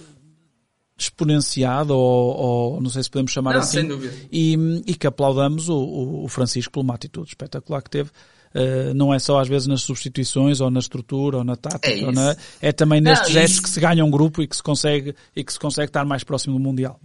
exponenciado, 0.99 1.95
ou, 1.95 2.37
ou, 2.37 2.81
não 2.81 2.89
sei 2.91 3.03
se 3.03 3.11
podemos 3.11 3.31
chamar 3.33 3.53
não, 3.55 3.61
assim, 3.61 3.81
sem 3.81 3.89
dúvida. 3.89 4.15
E, 4.33 4.57
e 4.87 4.95
que 4.95 5.07
aplaudamos 5.07 5.69
o, 5.69 6.23
o 6.25 6.29
Francisco 6.29 6.73
por 6.73 6.81
uma 6.81 6.95
atitude 6.95 7.29
espetacular 7.29 7.83
que 7.83 7.91
teve. 7.91 8.11
Uh, 8.55 8.95
não 8.95 9.13
é 9.13 9.19
só 9.19 9.39
às 9.39 9.49
vezes 9.49 9.69
nas 9.69 9.83
substituições 9.83 10.63
ou 10.63 10.71
na 10.71 10.81
estrutura 10.81 11.37
ou 11.39 11.45
na 11.45 11.57
tática, 11.57 11.91
É 11.91 12.11
na- 12.11 12.35
é 12.63 12.73
também 12.73 13.03
nestes 13.03 13.29
Não, 13.29 13.35
gestos 13.35 13.53
isso- 13.53 13.63
que 13.63 13.69
se 13.69 13.79
ganha 13.81 14.03
um 14.03 14.11
grupo 14.11 14.41
e 14.41 14.47
que 14.47 14.57
se 14.57 14.63
consegue 14.63 15.15
e 15.35 15.45
que 15.45 15.53
se 15.53 15.59
consegue 15.59 15.91
estar 15.91 16.07
mais 16.07 16.25
próximo 16.25 16.55
do 16.55 16.61
mundial. 16.61 16.99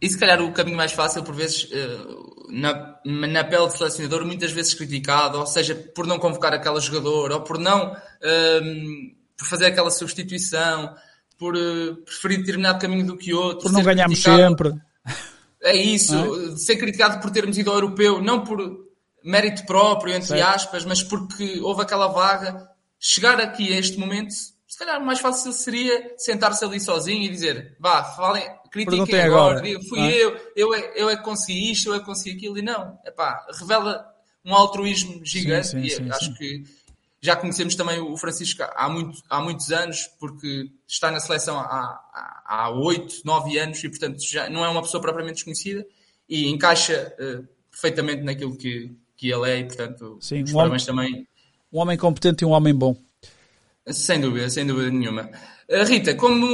E 0.00 0.08
se 0.08 0.18
calhar 0.18 0.40
o 0.42 0.52
caminho 0.52 0.76
mais 0.76 0.92
fácil, 0.92 1.22
por 1.22 1.34
vezes, 1.34 1.68
eh, 1.70 1.98
na, 2.50 2.96
na 3.04 3.44
pele 3.44 3.66
de 3.68 3.76
selecionador, 3.76 4.24
muitas 4.24 4.52
vezes 4.52 4.72
criticado, 4.74 5.38
ou 5.38 5.46
seja, 5.46 5.74
por 5.74 6.06
não 6.06 6.18
convocar 6.18 6.52
aquela 6.54 6.80
jogadora, 6.80 7.34
ou 7.34 7.40
por 7.42 7.58
não 7.58 7.94
ehm, 8.22 9.14
por 9.36 9.46
fazer 9.46 9.66
aquela 9.66 9.90
substituição, 9.90 10.94
por 11.38 11.56
eh, 11.56 11.94
preferir 12.04 12.38
determinado 12.38 12.78
caminho 12.78 13.06
do 13.06 13.16
que 13.16 13.32
outro. 13.34 13.62
Por 13.62 13.72
não 13.72 13.82
ganharmos 13.82 14.22
sempre. 14.22 14.72
É 15.62 15.74
isso, 15.74 16.14
de 16.54 16.60
ser 16.60 16.76
criticado 16.76 17.20
por 17.20 17.30
termos 17.30 17.56
ido 17.56 17.70
ao 17.70 17.76
europeu, 17.76 18.20
não 18.22 18.44
por 18.44 18.84
mérito 19.24 19.64
próprio, 19.64 20.12
entre 20.12 20.28
Certo. 20.28 20.46
aspas, 20.46 20.84
mas 20.84 21.02
porque 21.02 21.58
houve 21.60 21.82
aquela 21.82 22.08
vaga. 22.08 22.68
Chegar 23.00 23.40
aqui 23.40 23.72
a 23.72 23.78
este 23.78 23.98
momento, 23.98 24.32
se 24.32 24.78
calhar 24.78 25.02
mais 25.02 25.20
fácil 25.20 25.52
seria 25.52 26.14
sentar-se 26.18 26.64
ali 26.64 26.80
sozinho 26.80 27.22
e 27.22 27.28
dizer, 27.28 27.76
vá, 27.78 28.02
falem, 28.02 28.44
critiquem 28.70 29.20
agora, 29.20 29.58
agora, 29.60 29.80
fui 29.88 30.00
é? 30.00 30.24
eu, 30.24 30.36
eu 30.56 30.74
é, 30.74 30.92
eu 30.96 31.10
é 31.10 31.16
que 31.16 31.22
consegui 31.22 31.72
isto, 31.72 31.90
eu 31.90 31.94
é 31.94 31.98
que 32.00 32.04
consegui 32.04 32.36
aquilo, 32.36 32.58
e 32.58 32.62
não, 32.62 32.98
epá, 33.06 33.46
revela 33.58 34.06
um 34.44 34.54
altruísmo 34.54 35.24
gigante, 35.24 35.68
sim, 35.68 35.80
e 35.80 35.90
sim, 35.90 36.10
acho 36.10 36.26
sim. 36.26 36.34
que 36.34 36.64
já 37.24 37.34
conhecemos 37.34 37.74
também 37.74 37.98
o 38.00 38.14
Francisco 38.18 38.62
há, 38.76 38.86
muito, 38.86 39.22
há 39.30 39.40
muitos 39.40 39.72
anos, 39.72 40.10
porque 40.20 40.70
está 40.86 41.10
na 41.10 41.18
seleção 41.18 41.58
há, 41.58 42.70
8, 42.70 43.22
9 43.24 43.58
anos 43.58 43.82
e, 43.82 43.88
portanto, 43.88 44.18
já 44.22 44.50
não 44.50 44.62
é 44.62 44.68
uma 44.68 44.82
pessoa 44.82 45.00
propriamente 45.00 45.36
desconhecida 45.36 45.86
e 46.28 46.50
encaixa 46.50 47.14
eh, 47.18 47.40
perfeitamente 47.70 48.22
naquilo 48.22 48.54
que, 48.54 48.94
que 49.16 49.32
ele 49.32 49.50
é 49.50 49.58
e, 49.60 49.64
portanto, 49.64 50.18
Sim, 50.20 50.42
os 50.42 50.50
um 50.50 50.54
parabéns 50.54 50.84
também, 50.84 51.26
Um 51.72 51.78
homem 51.78 51.96
competente 51.96 52.44
e 52.44 52.46
um 52.46 52.50
homem 52.50 52.74
bom. 52.74 52.94
sem 53.90 54.20
dúvida, 54.20 54.50
sem 54.50 54.66
dúvida 54.66 54.90
nenhuma. 54.90 55.30
Eh, 55.66 55.82
Rita, 55.82 56.14
como 56.14 56.44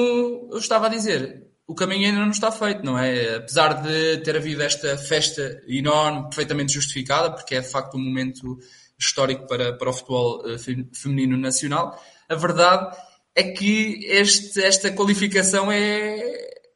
eu 0.53 0.59
estava 0.59 0.87
a 0.87 0.89
dizer, 0.89 1.49
o 1.67 1.75
caminho 1.75 2.07
ainda 2.07 2.21
não 2.21 2.31
está 2.31 2.53
feito, 2.53 2.85
não 2.85 2.97
é? 2.97 3.35
Apesar 3.35 3.83
de 3.83 4.19
ter 4.19 4.37
havido 4.37 4.63
esta 4.63 4.97
festa 4.97 5.61
enorme, 5.67 6.29
perfeitamente 6.29 6.75
justificada, 6.75 7.33
porque 7.33 7.57
é 7.57 7.61
de 7.61 7.69
facto 7.69 7.97
um 7.97 8.01
momento 8.01 8.61
histórico 9.01 9.47
para, 9.47 9.73
para 9.73 9.91
o 9.91 9.93
futebol 9.93 10.49
eh, 10.49 10.59
fe- 10.59 10.87
feminino 10.93 11.37
nacional, 11.37 12.01
a 12.29 12.35
verdade 12.35 12.97
é 13.35 13.45
que 13.45 14.05
este, 14.05 14.63
esta 14.63 14.93
qualificação 14.93 15.73
é, 15.73 16.21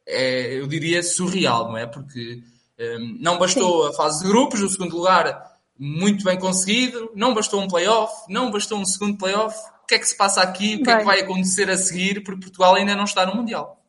é, 0.05 0.59
eu 0.59 0.67
diria, 0.67 1.03
surreal, 1.03 1.67
não 1.69 1.77
é? 1.77 1.85
Porque 1.85 2.41
eh, 2.77 2.97
não 3.19 3.37
bastou 3.37 3.87
a 3.87 3.93
fase 3.93 4.23
de 4.23 4.29
grupos, 4.29 4.61
o 4.61 4.69
segundo 4.69 4.97
lugar 4.97 5.53
muito 5.77 6.23
bem 6.23 6.39
conseguido, 6.39 7.11
não 7.13 7.33
bastou 7.33 7.61
um 7.61 7.67
playoff, 7.67 8.13
não 8.29 8.49
bastou 8.49 8.79
um 8.79 8.85
segundo 8.85 9.17
playoff. 9.17 9.55
O 9.83 9.85
que 9.85 9.95
é 9.95 9.99
que 9.99 10.07
se 10.07 10.17
passa 10.17 10.41
aqui? 10.41 10.77
O 10.77 10.83
que 10.83 10.89
é 10.89 10.93
que 10.93 10.97
Bem. 10.97 11.05
vai 11.05 11.19
acontecer 11.19 11.69
a 11.69 11.77
seguir? 11.77 12.23
Porque 12.23 12.41
Portugal 12.41 12.73
ainda 12.75 12.95
não 12.95 13.03
está 13.03 13.25
no 13.25 13.35
Mundial. 13.35 13.79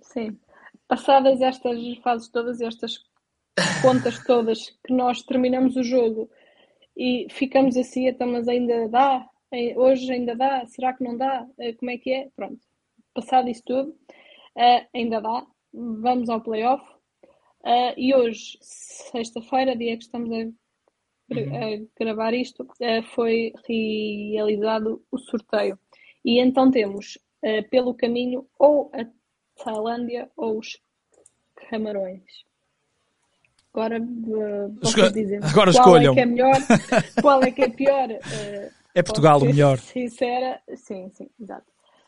Sim. 0.00 0.36
Passadas 0.88 1.40
estas 1.40 1.78
fases 2.02 2.28
todas, 2.28 2.60
estas 2.60 2.98
contas 3.82 4.18
todas, 4.24 4.58
que 4.84 4.92
nós 4.92 5.22
terminamos 5.22 5.76
o 5.76 5.84
jogo 5.84 6.28
e 6.96 7.26
ficamos 7.30 7.76
assim, 7.76 8.08
então, 8.08 8.26
mas 8.28 8.48
ainda 8.48 8.88
dá? 8.88 9.28
Hoje 9.76 10.12
ainda 10.12 10.34
dá? 10.34 10.66
Será 10.66 10.92
que 10.92 11.04
não 11.04 11.16
dá? 11.16 11.46
Eh, 11.58 11.74
Como 11.74 11.90
é 11.90 11.98
que 11.98 12.10
é? 12.12 12.28
Pronto. 12.34 12.58
Passado 13.14 13.48
isso 13.48 13.62
tudo, 13.64 13.96
eh, 14.56 14.86
ainda 14.92 15.20
dá. 15.20 15.46
Vamos 15.72 16.28
ao 16.28 16.40
playoff. 16.40 16.84
Eh, 17.64 17.94
e 17.96 18.14
hoje, 18.14 18.58
sexta-feira, 18.60 19.76
dia 19.76 19.96
que 19.96 20.04
estamos 20.04 20.30
a, 20.32 20.42
a 21.34 21.86
gravar 21.98 22.34
isto, 22.34 22.66
foi 23.14 23.52
realizado 23.68 25.02
o 25.10 25.18
sorteio. 25.18 25.78
E 26.24 26.38
então 26.40 26.70
temos 26.70 27.18
pelo 27.70 27.94
caminho 27.94 28.46
ou 28.58 28.90
a 28.94 29.06
Tailândia 29.62 30.30
ou 30.36 30.58
os 30.58 30.80
Camarões. 31.70 32.24
Agora 33.74 34.00
Esco- 34.82 35.10
dizem 35.10 35.38
agora 35.42 35.72
qual 35.72 35.96
escolham. 35.98 36.12
é 36.12 36.14
que 36.14 36.20
é 36.20 36.26
melhor, 36.26 36.56
qual 37.20 37.42
é 37.42 37.50
que 37.50 37.62
é 37.62 37.68
pior. 37.68 38.08
eh, 38.10 38.70
É 38.94 39.02
Portugal 39.02 39.36
o 39.36 39.40
posso 39.40 39.46
ser 39.46 39.52
melhor. 39.52 39.78
Sincera, 39.78 40.60
sim, 40.76 41.10
sim, 41.12 41.28
exato. 41.40 41.64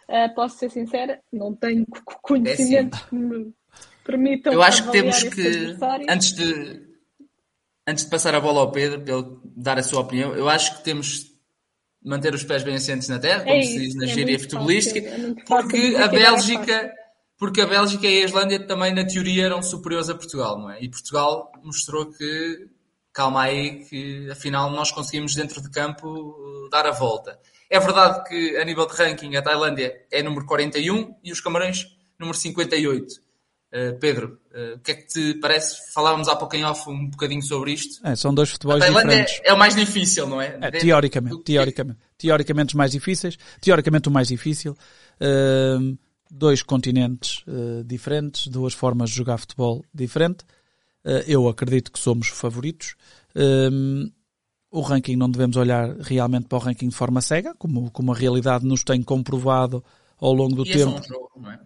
Eh, 0.08 0.28
posso 0.28 0.58
ser 0.58 0.70
sincera, 0.70 1.20
não 1.32 1.52
tenho 1.54 1.84
co- 1.86 2.00
co- 2.04 2.18
conhecimentos 2.22 3.00
que 3.02 3.14
me 3.16 3.52
permitam. 4.04 4.52
Eu 4.52 4.62
acho 4.62 4.84
que 4.84 4.92
temos 4.92 5.20
que, 5.24 5.76
antes 6.08 6.32
de, 6.34 6.82
antes 7.88 8.04
de 8.04 8.10
passar 8.10 8.34
a 8.36 8.40
bola 8.40 8.60
ao 8.60 8.70
Pedro, 8.70 9.00
para 9.00 9.14
ele 9.14 9.26
dar 9.56 9.76
a 9.78 9.82
sua 9.82 10.02
opinião, 10.02 10.32
eu 10.36 10.48
acho 10.48 10.76
que 10.78 10.84
temos 10.84 11.24
de 11.24 11.36
manter 12.04 12.32
os 12.32 12.44
pés 12.44 12.62
bem 12.62 12.76
assentes 12.76 13.08
na 13.08 13.18
terra, 13.18 13.40
como 13.42 13.56
É 13.56 13.62
se 13.62 13.80
diz 13.80 13.94
na 13.96 14.04
é 14.04 14.08
gíria 14.08 14.38
futebolística, 14.38 15.00
é 15.00 15.34
porque 15.44 15.76
dizer 15.80 15.96
a 15.96 16.04
é 16.04 16.08
Bélgica, 16.08 16.94
porque 17.38 17.60
a 17.60 17.66
Bélgica 17.66 18.06
e 18.06 18.22
a 18.22 18.24
Islândia 18.24 18.66
também 18.66 18.94
na 18.94 19.04
teoria 19.04 19.44
eram 19.44 19.62
superiores 19.62 20.08
a 20.08 20.14
Portugal, 20.14 20.58
não 20.58 20.70
é? 20.70 20.82
E 20.82 20.88
Portugal 20.88 21.52
mostrou 21.62 22.06
que, 22.06 22.68
calma 23.12 23.42
aí, 23.42 23.84
que 23.84 24.30
afinal 24.30 24.70
nós 24.70 24.90
conseguimos 24.90 25.34
dentro 25.34 25.60
de 25.60 25.70
campo 25.70 26.34
eh, 26.66 26.70
dar 26.70 26.86
a 26.86 26.92
volta. 26.92 27.38
É 27.68 27.78
verdade 27.78 28.26
que 28.28 28.56
a 28.56 28.64
nível 28.64 28.86
de 28.86 28.94
ranking 28.94 29.34
a 29.36 29.42
Tailândia 29.42 29.94
é 30.10 30.22
número 30.22 30.46
41 30.46 31.14
e 31.22 31.32
os 31.32 31.40
Camarões 31.40 31.86
número 32.18 32.38
58. 32.38 33.26
Uh, 33.72 33.98
Pedro, 33.98 34.38
uh, 34.54 34.76
o 34.76 34.78
que 34.78 34.92
é 34.92 34.94
que 34.94 35.06
te 35.06 35.34
parece? 35.34 35.92
Falávamos 35.92 36.28
há 36.28 36.36
pouco 36.36 36.54
em 36.54 36.64
off 36.64 36.88
um 36.88 37.10
bocadinho 37.10 37.42
sobre 37.42 37.72
isto. 37.72 38.00
É, 38.06 38.14
são 38.14 38.32
dois 38.32 38.48
A 38.48 38.52
futebols 38.52 38.78
Tailândia 38.78 39.08
diferentes. 39.08 39.40
é, 39.44 39.50
é 39.50 39.52
o 39.52 39.58
mais 39.58 39.74
difícil, 39.74 40.26
não 40.26 40.40
é? 40.40 40.56
É, 40.62 40.70
teoricamente, 40.70 41.42
teoricamente. 41.42 41.98
Teoricamente 42.16 42.68
os 42.68 42.74
mais 42.74 42.92
difíceis, 42.92 43.36
teoricamente 43.60 44.08
o 44.08 44.12
mais 44.12 44.28
difícil. 44.28 44.76
Ahm, 45.20 45.96
dois 46.30 46.62
continentes 46.62 47.42
eh, 47.46 47.82
diferentes, 47.84 48.46
duas 48.48 48.74
formas 48.74 49.10
de 49.10 49.16
jogar 49.16 49.38
futebol 49.38 49.84
diferente. 49.94 50.44
Eh, 51.04 51.24
eu 51.28 51.48
acredito 51.48 51.90
que 51.92 51.98
somos 51.98 52.28
favoritos. 52.28 52.94
Ahm, 53.34 54.10
o 54.70 54.80
ranking 54.80 55.16
não 55.16 55.30
devemos 55.30 55.56
olhar 55.56 55.96
realmente 56.00 56.46
para 56.48 56.58
o 56.58 56.60
ranking 56.60 56.88
de 56.88 56.94
forma 56.94 57.20
cega, 57.20 57.54
como, 57.54 57.90
como 57.90 58.12
a 58.12 58.16
realidade 58.16 58.66
nos 58.66 58.82
tem 58.82 59.02
comprovado 59.02 59.82
ao 60.18 60.32
longo 60.32 60.54
do 60.56 60.66
E 60.66 60.72
é 60.72 60.78
só 60.78 60.84
tempo 60.92 61.00
um 61.00 61.02
jogo, 61.08 61.30
não 61.36 61.50
é? 61.50 61.60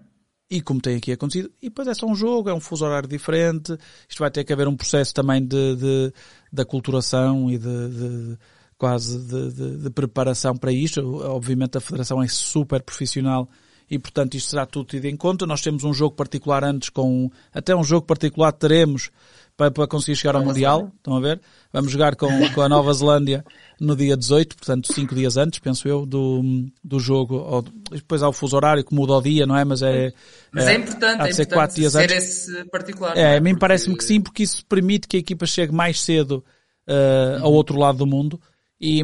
e 0.53 0.61
como 0.61 0.81
tem 0.81 0.97
aqui 0.97 1.13
acontecido, 1.13 1.49
e 1.63 1.69
depois 1.69 1.87
é 1.87 1.95
só 1.95 2.07
um 2.07 2.15
jogo, 2.15 2.49
é 2.51 2.55
um 2.55 2.59
fuso 2.61 2.85
horário 2.85 3.09
diferente, 3.09 3.77
isto 4.09 4.19
vai 4.19 4.31
ter 4.33 4.43
que 4.43 4.53
haver 4.53 4.67
um 4.67 4.77
processo 4.77 5.15
também 5.15 5.41
de, 5.41 5.77
de, 5.77 6.13
de 6.53 6.63
aculturação 6.63 7.49
e 7.49 7.57
de, 7.57 7.89
de- 7.89 8.39
quase 8.77 9.17
de- 9.27 9.77
de 9.79 9.91
preparação 9.91 10.57
para 10.57 10.73
isto. 10.73 11.01
Obviamente 11.23 11.79
a 11.79 11.81
Federação 11.81 12.21
é 12.23 12.27
super 12.27 12.83
profissional 12.83 13.49
e 13.91 13.99
portanto 13.99 14.35
isto 14.37 14.51
será 14.51 14.65
tudo 14.65 14.87
tido 14.87 15.07
em 15.07 15.17
conta. 15.17 15.47
Nós 15.47 15.61
temos 15.61 15.83
um 15.85 15.93
jogo 15.93 16.15
particular 16.15 16.63
antes 16.65 16.89
com, 16.89 17.31
até 17.53 17.75
um 17.75 17.83
jogo 17.83 18.07
particular 18.07 18.53
teremos 18.53 19.11
para, 19.57 19.71
para 19.71 19.87
conseguir 19.87 20.17
chegar 20.17 20.37
ao 20.37 20.45
Mundial, 20.45 20.91
estão 20.97 21.15
a 21.17 21.21
ver? 21.21 21.39
Vamos 21.73 21.91
jogar 21.93 22.17
com, 22.17 22.29
com 22.55 22.63
a 22.63 22.69
Nova 22.69 22.93
Zelândia 22.95 23.45
no 23.79 23.95
dia 23.95 24.17
18, 24.17 24.57
portanto 24.57 24.93
cinco 24.93 25.15
dias 25.15 25.37
antes, 25.37 25.59
penso 25.59 25.87
eu, 25.89 26.07
do, 26.07 26.41
do 26.83 26.99
jogo. 26.99 27.63
Depois 27.91 28.23
há 28.23 28.29
o 28.29 28.33
fuso 28.33 28.57
horário 28.57 28.83
que 28.85 28.95
muda 28.95 29.13
o 29.15 29.21
dia, 29.21 29.45
não 29.47 29.57
é? 29.57 29.65
Mas 29.65 29.83
é, 29.83 30.13
Mas 30.53 30.67
é, 30.67 30.75
importante, 30.77 31.21
há 31.21 31.25
é 31.27 31.29
de 31.29 31.35
ser 31.35 31.43
importante 31.43 31.53
quatro 31.59 31.77
dias 31.77 31.93
ser 31.93 31.99
antes. 32.05 32.17
esse 32.17 32.65
particular. 32.71 33.15
não 33.15 33.21
É, 33.23 33.37
a 33.37 33.41
mim 33.41 33.51
Porque- 33.51 33.61
parece-me 33.61 33.97
que 33.97 34.05
sim, 34.05 34.21
porque 34.21 34.43
isso 34.45 34.65
permite 34.67 35.07
que 35.09 35.17
a 35.17 35.21
equipa 35.21 35.45
chegue 35.47 35.73
mais 35.75 36.01
cedo 36.01 36.43
uh, 36.89 37.39
Uhum. 37.39 37.45
ao 37.45 37.53
outro 37.53 37.79
lado 37.79 37.99
do 37.99 38.07
mundo 38.07 38.41
e, 38.81 39.03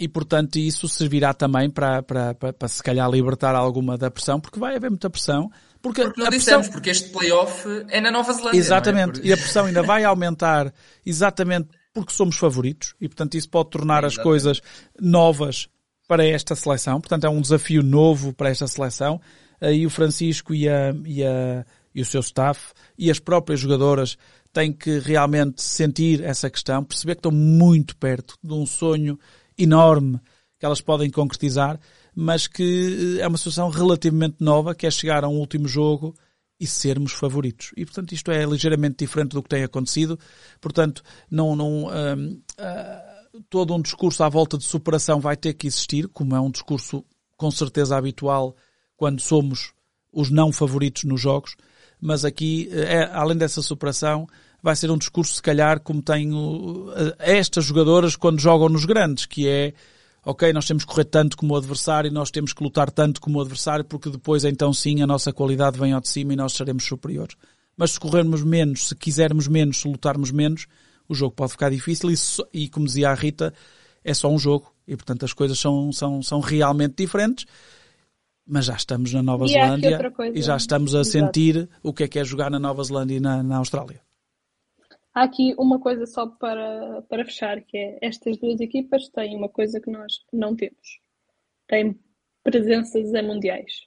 e 0.00 0.08
portanto 0.08 0.56
isso 0.56 0.88
servirá 0.88 1.34
também 1.34 1.68
para, 1.68 2.02
para, 2.02 2.34
para, 2.34 2.52
para 2.52 2.68
se 2.68 2.82
calhar 2.82 3.08
libertar 3.10 3.54
alguma 3.54 3.98
da 3.98 4.10
pressão, 4.10 4.40
porque 4.40 4.58
vai 4.58 4.76
haver 4.76 4.90
muita 4.90 5.10
pressão. 5.10 5.50
Porque, 5.82 6.02
Porque 6.02 6.20
não 6.20 6.26
a 6.26 6.30
pressão, 6.30 6.58
dissemos, 6.60 6.68
porque 6.68 6.90
este 6.90 7.10
playoff 7.10 7.66
é 7.88 8.00
na 8.00 8.10
Nova 8.10 8.32
Zelândia. 8.32 8.58
Exatamente. 8.58 9.18
Não 9.20 9.24
é? 9.24 9.28
E 9.28 9.32
a 9.32 9.36
pressão 9.36 9.64
ainda 9.66 9.82
vai 9.82 10.04
aumentar 10.04 10.72
exatamente 11.04 11.68
porque 11.92 12.12
somos 12.12 12.36
favoritos 12.36 12.94
e, 13.00 13.08
portanto, 13.08 13.34
isso 13.34 13.48
pode 13.48 13.70
tornar 13.70 14.04
É, 14.04 14.06
as 14.06 14.12
exatamente. 14.12 14.22
coisas 14.22 14.62
novas 15.00 15.68
para 16.06 16.26
esta 16.26 16.54
seleção. 16.54 17.00
Portanto, 17.00 17.24
é 17.24 17.30
um 17.30 17.40
desafio 17.40 17.82
novo 17.82 18.32
para 18.32 18.50
esta 18.50 18.66
seleção. 18.66 19.20
Aí 19.60 19.86
o 19.86 19.90
Francisco 19.90 20.54
e, 20.54 20.68
a, 20.68 20.94
e, 21.04 21.24
a, 21.24 21.64
e 21.94 22.00
o 22.00 22.04
seu 22.04 22.20
staff 22.20 22.72
e 22.98 23.10
as 23.10 23.18
próprias 23.18 23.60
jogadoras 23.60 24.16
têm 24.52 24.72
que 24.72 24.98
realmente 24.98 25.62
sentir 25.62 26.22
essa 26.22 26.50
questão, 26.50 26.84
perceber 26.84 27.14
que 27.14 27.20
estão 27.20 27.32
muito 27.32 27.96
perto 27.96 28.36
de 28.42 28.52
um 28.52 28.66
sonho 28.66 29.18
enorme 29.56 30.20
que 30.58 30.66
elas 30.66 30.80
podem 30.80 31.08
concretizar, 31.10 31.80
mas 32.14 32.46
que 32.46 33.16
eh, 33.18 33.22
é 33.22 33.26
uma 33.26 33.38
situação 33.38 33.70
relativamente 33.70 34.36
nova, 34.40 34.74
que 34.74 34.86
é 34.86 34.90
chegar 34.90 35.24
a 35.24 35.28
um 35.28 35.38
último 35.38 35.66
jogo 35.66 36.14
e 36.60 36.66
sermos 36.66 37.12
favoritos. 37.12 37.72
E, 37.76 37.86
portanto, 37.86 38.12
isto 38.12 38.30
é 38.30 38.44
ligeiramente 38.44 38.96
diferente 38.98 39.32
do 39.32 39.42
que 39.42 39.48
tem 39.48 39.64
acontecido. 39.64 40.18
Portanto, 40.60 41.02
não, 41.30 41.56
não, 41.56 41.86
hum, 41.86 42.42
ah, 42.58 43.24
todo 43.48 43.74
um 43.74 43.80
discurso 43.80 44.22
à 44.22 44.28
volta 44.28 44.58
de 44.58 44.64
superação 44.64 45.18
vai 45.18 45.36
ter 45.36 45.54
que 45.54 45.66
existir, 45.66 46.06
como 46.08 46.36
é 46.36 46.40
um 46.40 46.50
discurso 46.50 47.02
com 47.38 47.50
certeza 47.50 47.96
habitual 47.96 48.54
quando 48.96 49.20
somos 49.20 49.72
os 50.12 50.30
não 50.30 50.52
favoritos 50.52 51.04
nos 51.04 51.20
jogos, 51.22 51.56
mas 52.00 52.24
aqui, 52.24 52.68
é, 52.72 53.10
além 53.12 53.36
dessa 53.36 53.62
superação, 53.62 54.26
vai 54.62 54.76
ser 54.76 54.90
um 54.90 54.98
discurso, 54.98 55.34
se 55.34 55.42
calhar, 55.42 55.80
como 55.80 56.02
tenho 56.02 56.92
estas 57.18 57.64
jogadoras 57.64 58.16
quando 58.16 58.40
jogam 58.40 58.68
nos 58.68 58.84
grandes, 58.84 59.26
que 59.26 59.48
é 59.48 59.72
ok, 60.24 60.52
nós 60.52 60.66
temos 60.66 60.84
que 60.84 60.90
correr 60.90 61.04
tanto 61.04 61.36
como 61.36 61.54
o 61.54 61.56
adversário, 61.56 62.10
nós 62.12 62.30
temos 62.30 62.52
que 62.52 62.62
lutar 62.62 62.90
tanto 62.90 63.20
como 63.20 63.38
o 63.38 63.40
adversário, 63.40 63.84
porque 63.84 64.10
depois 64.10 64.44
então 64.44 64.72
sim 64.72 65.02
a 65.02 65.06
nossa 65.06 65.32
qualidade 65.32 65.78
vem 65.78 65.92
ao 65.92 66.00
de 66.00 66.08
cima 66.08 66.32
e 66.32 66.36
nós 66.36 66.52
seremos 66.52 66.84
superiores. 66.84 67.36
Mas 67.76 67.92
se 67.92 68.00
corrermos 68.00 68.42
menos, 68.42 68.88
se 68.88 68.94
quisermos 68.94 69.48
menos, 69.48 69.80
se 69.80 69.88
lutarmos 69.88 70.30
menos, 70.30 70.66
o 71.08 71.14
jogo 71.14 71.34
pode 71.34 71.52
ficar 71.52 71.70
difícil 71.70 72.10
e, 72.10 72.14
e 72.52 72.68
como 72.68 72.86
dizia 72.86 73.10
a 73.10 73.14
Rita, 73.14 73.54
é 74.04 74.12
só 74.12 74.28
um 74.30 74.38
jogo 74.38 74.72
e 74.86 74.96
portanto 74.96 75.24
as 75.24 75.32
coisas 75.32 75.58
são, 75.58 75.92
são, 75.92 76.22
são 76.22 76.40
realmente 76.40 76.96
diferentes. 76.96 77.46
Mas 78.50 78.64
já 78.64 78.74
estamos 78.74 79.12
na 79.14 79.22
Nova 79.22 79.44
e 79.44 79.48
Zelândia 79.48 80.12
e 80.34 80.42
já 80.42 80.56
estamos 80.56 80.94
a 80.94 81.00
exato. 81.00 81.12
sentir 81.12 81.68
o 81.84 81.92
que 81.92 82.02
é 82.02 82.08
que 82.08 82.18
é 82.18 82.24
jogar 82.24 82.50
na 82.50 82.58
Nova 82.58 82.82
Zelândia 82.82 83.16
e 83.16 83.20
na, 83.20 83.44
na 83.44 83.58
Austrália. 83.58 84.00
Há 85.14 85.22
aqui 85.22 85.54
uma 85.56 85.78
coisa 85.78 86.04
só 86.04 86.26
para, 86.26 87.02
para 87.02 87.24
fechar, 87.24 87.60
que 87.62 87.76
é 87.76 87.98
estas 88.02 88.38
duas 88.38 88.60
equipas 88.60 89.08
têm 89.08 89.36
uma 89.36 89.48
coisa 89.48 89.80
que 89.80 89.90
nós 89.90 90.24
não 90.32 90.56
temos. 90.56 91.00
Têm 91.68 91.96
presenças 92.42 93.14
em 93.14 93.26
mundiais. 93.26 93.86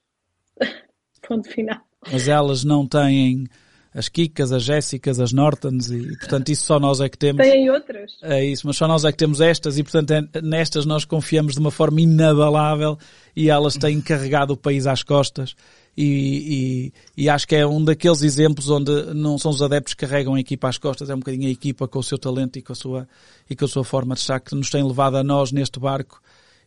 Ponto 1.27 1.49
final. 1.49 1.81
Mas 2.09 2.27
elas 2.27 2.63
não 2.63 2.87
têm 2.87 3.45
as 3.93 4.09
Kikas, 4.09 4.51
as 4.51 4.63
Jéssicas, 4.63 5.19
as 5.19 5.31
Nortons 5.31 5.91
e 5.91 6.17
portanto 6.17 6.49
isso 6.49 6.65
só 6.65 6.79
nós 6.79 6.99
é 6.99 7.07
que 7.07 7.17
temos. 7.17 7.45
Têm 7.45 7.69
outras. 7.69 8.11
É 8.21 8.43
isso, 8.43 8.65
mas 8.65 8.75
só 8.75 8.87
nós 8.87 9.05
é 9.05 9.11
que 9.11 9.17
temos 9.17 9.39
estas 9.39 9.77
e 9.77 9.83
portanto 9.83 10.11
é, 10.11 10.41
nestas 10.41 10.85
nós 10.85 11.05
confiamos 11.05 11.53
de 11.53 11.59
uma 11.59 11.71
forma 11.71 12.01
inabalável 12.01 12.97
e 13.35 13.49
elas 13.49 13.77
têm 13.77 14.01
carregado 14.01 14.53
o 14.53 14.57
país 14.57 14.87
às 14.87 15.03
costas 15.03 15.55
e, 15.95 16.91
e, 17.15 17.23
e, 17.23 17.29
acho 17.29 17.47
que 17.47 17.55
é 17.55 17.67
um 17.67 17.83
daqueles 17.83 18.23
exemplos 18.23 18.67
onde 18.67 19.13
não 19.13 19.37
são 19.37 19.51
os 19.51 19.61
adeptos 19.61 19.93
que 19.93 20.07
carregam 20.07 20.33
a 20.33 20.39
equipa 20.39 20.67
às 20.67 20.79
costas, 20.79 21.07
é 21.07 21.13
um 21.13 21.19
bocadinho 21.19 21.47
a 21.47 21.51
equipa 21.51 21.87
com 21.87 21.99
o 21.99 22.03
seu 22.03 22.17
talento 22.17 22.57
e 22.57 22.63
com 22.63 22.73
a 22.73 22.75
sua, 22.75 23.07
e 23.47 23.55
com 23.55 23.65
a 23.65 23.67
sua 23.67 23.83
forma 23.83 24.15
de 24.15 24.21
estar 24.21 24.39
que 24.39 24.55
nos 24.55 24.71
tem 24.71 24.83
levado 24.83 25.17
a 25.17 25.23
nós 25.23 25.51
neste 25.51 25.79
barco 25.79 26.19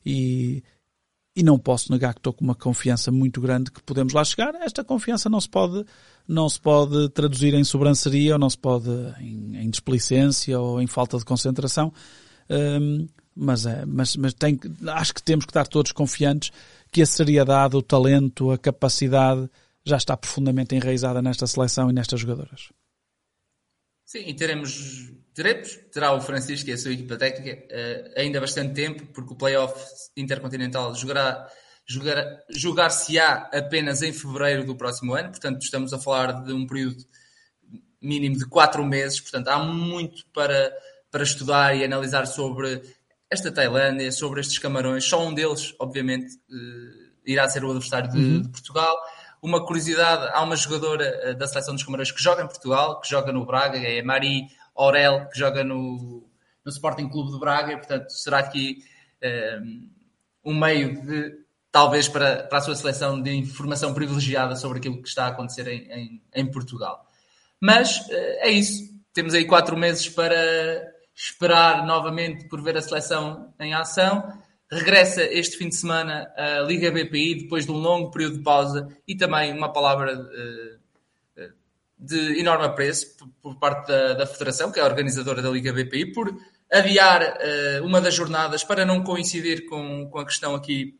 e, 0.04 0.62
e 1.36 1.42
não 1.42 1.58
posso 1.58 1.92
negar 1.92 2.14
que 2.14 2.20
estou 2.20 2.32
com 2.32 2.42
uma 2.42 2.54
confiança 2.54 3.12
muito 3.12 3.42
grande 3.42 3.70
que 3.70 3.82
podemos 3.82 4.14
lá 4.14 4.24
chegar. 4.24 4.54
Esta 4.54 4.82
confiança 4.82 5.28
não 5.28 5.38
se 5.38 5.48
pode, 5.48 5.84
não 6.26 6.48
se 6.48 6.58
pode 6.58 7.10
traduzir 7.10 7.52
em 7.52 7.62
sobranceria 7.62 8.32
ou 8.32 8.38
não 8.38 8.48
se 8.48 8.56
pode 8.56 8.88
em, 9.20 9.54
em 9.58 9.68
desplicência 9.68 10.58
ou 10.58 10.80
em 10.80 10.86
falta 10.86 11.18
de 11.18 11.26
concentração. 11.26 11.92
Um, 12.48 13.06
mas, 13.34 13.66
é, 13.66 13.84
mas, 13.84 14.16
mas 14.16 14.32
tem, 14.32 14.58
acho 14.88 15.12
que 15.12 15.22
temos 15.22 15.44
que 15.44 15.50
estar 15.50 15.66
todos 15.66 15.92
confiantes 15.92 16.50
que 16.90 17.02
a 17.02 17.06
seriedade, 17.06 17.76
o 17.76 17.82
talento, 17.82 18.50
a 18.50 18.56
capacidade 18.56 19.46
já 19.84 19.98
está 19.98 20.16
profundamente 20.16 20.74
enraizada 20.74 21.20
nesta 21.20 21.46
seleção 21.46 21.90
e 21.90 21.92
nestas 21.92 22.18
jogadoras. 22.18 22.70
Sim, 24.16 24.24
e 24.26 24.34
teremos, 24.34 25.12
teremos, 25.34 25.76
terá 25.92 26.12
o 26.12 26.20
Francisco 26.20 26.70
e 26.70 26.72
a 26.72 26.78
sua 26.78 26.92
equipa 26.92 27.16
técnica 27.16 27.62
uh, 27.66 28.12
ainda 28.18 28.40
bastante 28.40 28.72
tempo, 28.72 29.04
porque 29.12 29.34
o 29.34 29.36
playoff 29.36 29.78
intercontinental 30.16 30.94
jogará, 30.94 31.46
jogará, 31.86 32.24
jogar-se-á 32.48 33.50
apenas 33.52 34.00
em 34.00 34.14
fevereiro 34.14 34.64
do 34.64 34.74
próximo 34.74 35.14
ano, 35.14 35.30
portanto 35.30 35.60
estamos 35.60 35.92
a 35.92 35.98
falar 35.98 36.44
de 36.44 36.52
um 36.52 36.66
período 36.66 37.04
mínimo 38.00 38.38
de 38.38 38.46
quatro 38.46 38.82
meses, 38.86 39.20
portanto 39.20 39.48
há 39.48 39.58
muito 39.58 40.24
para, 40.32 40.72
para 41.10 41.22
estudar 41.22 41.76
e 41.76 41.84
analisar 41.84 42.26
sobre 42.26 42.80
esta 43.30 43.52
Tailândia, 43.52 44.10
sobre 44.12 44.40
estes 44.40 44.58
camarões. 44.58 45.04
Só 45.04 45.26
um 45.26 45.34
deles, 45.34 45.74
obviamente, 45.78 46.34
uh, 46.36 47.06
irá 47.26 47.46
ser 47.50 47.64
o 47.64 47.70
adversário 47.70 48.10
de, 48.10 48.18
uhum. 48.18 48.42
de, 48.42 48.48
Portugal. 48.48 48.96
Uma 49.42 49.64
curiosidade, 49.64 50.30
há 50.32 50.42
uma 50.42 50.56
jogadora 50.56 51.30
uh, 51.30 51.34
da 51.34 51.46
seleção 51.46 51.74
dos 51.74 51.84
camarões 51.84 52.10
que 52.10 52.22
joga 52.22 52.42
em 52.42 52.46
Portugal, 52.46 53.00
que 53.00 53.08
joga 53.08 53.32
no 53.32 53.44
Braga, 53.44 53.78
é 53.78 54.00
a 54.00 54.04
Marie 54.04 54.48
Aurel, 54.74 55.28
que 55.28 55.38
joga 55.38 55.62
no, 55.62 56.28
no 56.64 56.70
Sporting 56.70 57.08
Clube 57.08 57.32
de 57.32 57.38
Braga, 57.38 57.76
portanto, 57.76 58.10
será 58.10 58.38
aqui 58.38 58.78
uh, 59.22 59.88
um 60.44 60.54
meio 60.54 61.00
de, 61.02 61.38
talvez, 61.70 62.08
para, 62.08 62.44
para 62.44 62.58
a 62.58 62.62
sua 62.62 62.74
seleção 62.74 63.20
de 63.20 63.32
informação 63.32 63.92
privilegiada 63.94 64.56
sobre 64.56 64.78
aquilo 64.78 65.02
que 65.02 65.08
está 65.08 65.26
a 65.26 65.28
acontecer 65.28 65.68
em, 65.68 65.90
em, 65.92 66.22
em 66.34 66.50
Portugal. 66.50 67.06
Mas 67.60 68.06
é 68.10 68.50
isso. 68.50 68.94
Temos 69.12 69.32
aí 69.32 69.46
quatro 69.46 69.76
meses 69.76 70.08
para 70.08 70.36
esperar 71.14 71.86
novamente 71.86 72.46
por 72.48 72.62
ver 72.62 72.76
a 72.76 72.82
seleção 72.82 73.54
em 73.58 73.72
ação. 73.72 74.30
Regressa 74.70 75.22
este 75.22 75.56
fim 75.56 75.68
de 75.68 75.76
semana 75.76 76.32
a 76.36 76.60
Liga 76.60 76.90
BPI, 76.90 77.42
depois 77.42 77.64
de 77.64 77.72
um 77.72 77.76
longo 77.76 78.10
período 78.10 78.38
de 78.38 78.42
pausa 78.42 78.88
e 79.06 79.16
também 79.16 79.52
uma 79.52 79.72
palavra 79.72 80.16
de, 80.16 81.52
de 81.98 82.40
enorme 82.40 82.66
apreço 82.66 83.16
por 83.40 83.56
parte 83.58 83.88
da, 83.88 84.14
da, 84.14 84.26
Federação, 84.26 84.70
que 84.70 84.78
é 84.78 84.82
a 84.82 84.86
organizadora 84.86 85.40
da 85.40 85.50
Liga 85.50 85.72
BPI, 85.72 86.12
por 86.12 86.36
adiar 86.70 87.22
uh, 87.22 87.84
uma 87.84 88.00
das 88.00 88.14
jornadas 88.14 88.64
para 88.64 88.84
não 88.84 89.02
coincidir 89.02 89.66
com, 89.66 90.08
com 90.10 90.18
a 90.18 90.24
questão 90.24 90.54
aqui 90.54 90.98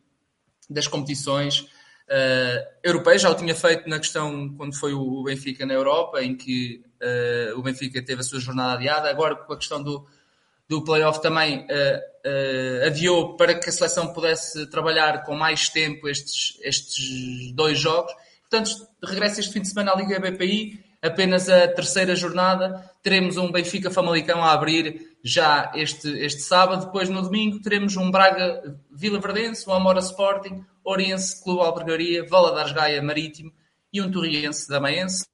das 0.69 0.87
competições 0.87 1.59
uh, 1.59 2.67
europeias. 2.83 3.21
Já 3.21 3.29
o 3.29 3.35
tinha 3.35 3.55
feito 3.55 3.87
na 3.87 3.99
questão 3.99 4.53
quando 4.55 4.75
foi 4.75 4.93
o 4.93 5.23
Benfica 5.23 5.65
na 5.65 5.73
Europa, 5.73 6.23
em 6.23 6.35
que 6.35 6.83
uh, 7.01 7.59
o 7.59 7.61
Benfica 7.61 8.01
teve 8.01 8.21
a 8.21 8.23
sua 8.23 8.39
jornada 8.39 8.73
adiada. 8.73 9.09
Agora, 9.09 9.35
com 9.35 9.53
a 9.53 9.57
questão 9.57 9.83
do, 9.83 10.07
do 10.69 10.83
playoff, 10.83 11.21
também 11.21 11.59
uh, 11.59 11.65
uh, 11.65 12.85
adiou 12.87 13.37
para 13.37 13.55
que 13.55 13.69
a 13.69 13.71
seleção 13.71 14.13
pudesse 14.13 14.67
trabalhar 14.67 15.23
com 15.23 15.35
mais 15.35 15.69
tempo 15.69 16.07
estes, 16.09 16.57
estes 16.61 17.51
dois 17.53 17.79
jogos. 17.79 18.11
Portanto, 18.49 18.71
regressa 19.03 19.39
este 19.39 19.53
fim 19.53 19.61
de 19.61 19.69
semana 19.69 19.93
à 19.93 19.95
Liga 19.95 20.19
BPI, 20.19 20.83
apenas 21.01 21.49
a 21.49 21.67
terceira 21.67 22.15
jornada. 22.15 22.89
Teremos 23.01 23.37
um 23.37 23.51
Benfica 23.51 23.89
Famalicão 23.89 24.43
a 24.43 24.51
abrir 24.51 25.17
já 25.23 25.71
este, 25.75 26.09
este 26.19 26.41
sábado. 26.41 26.85
Depois, 26.85 27.09
no 27.09 27.21
domingo, 27.21 27.61
teremos 27.61 27.95
um 27.95 28.11
Braga 28.11 28.77
Vila 28.91 29.19
Verdense, 29.19 29.69
um 29.69 29.73
Amora 29.73 29.99
Sporting, 29.99 30.65
Oriense 30.83 31.41
Clube 31.43 31.61
Albergaria, 31.61 32.25
Valadares 32.25 32.73
Gaia 32.73 33.01
Marítimo 33.01 33.53
e 33.91 34.01
um 34.01 34.11
Torriense 34.11 34.67
Damaense 34.67 35.25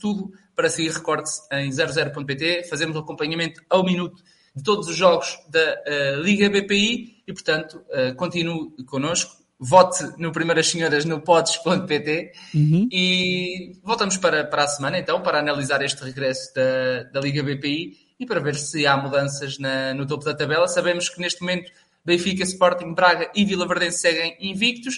tudo 0.00 0.32
para 0.58 0.68
seguir, 0.68 0.90
recorde-se 0.90 1.42
em 1.52 1.70
00.pt. 1.70 2.64
Fazemos 2.68 2.96
o 2.96 2.98
acompanhamento 2.98 3.62
ao 3.70 3.84
minuto 3.84 4.20
de 4.56 4.64
todos 4.64 4.88
os 4.88 4.96
jogos 4.96 5.38
da 5.48 5.60
uh, 5.60 6.20
Liga 6.20 6.50
BPI 6.50 7.22
e, 7.28 7.32
portanto, 7.32 7.80
uh, 7.90 8.12
continue 8.16 8.72
connosco. 8.84 9.36
Vote 9.56 10.14
no 10.18 10.32
Primeiras 10.32 10.66
Senhoras 10.66 11.04
no 11.04 11.20
pods.pt 11.20 12.32
uhum. 12.52 12.88
e 12.90 13.78
voltamos 13.84 14.16
para, 14.16 14.44
para 14.44 14.64
a 14.64 14.66
semana, 14.66 14.98
então, 14.98 15.22
para 15.22 15.38
analisar 15.38 15.80
este 15.80 16.02
regresso 16.02 16.52
da, 16.52 17.04
da 17.04 17.20
Liga 17.20 17.40
BPI 17.40 17.96
e 18.18 18.26
para 18.26 18.40
ver 18.40 18.56
se 18.56 18.84
há 18.84 18.96
mudanças 18.96 19.60
na, 19.60 19.94
no 19.94 20.06
topo 20.08 20.24
da 20.24 20.34
tabela. 20.34 20.66
Sabemos 20.66 21.08
que 21.08 21.20
neste 21.20 21.40
momento 21.40 21.70
Benfica, 22.04 22.42
Sporting, 22.42 22.94
Braga 22.94 23.30
e 23.32 23.44
Vila 23.44 23.66
Verdense 23.66 24.00
seguem 24.00 24.36
invictos. 24.40 24.96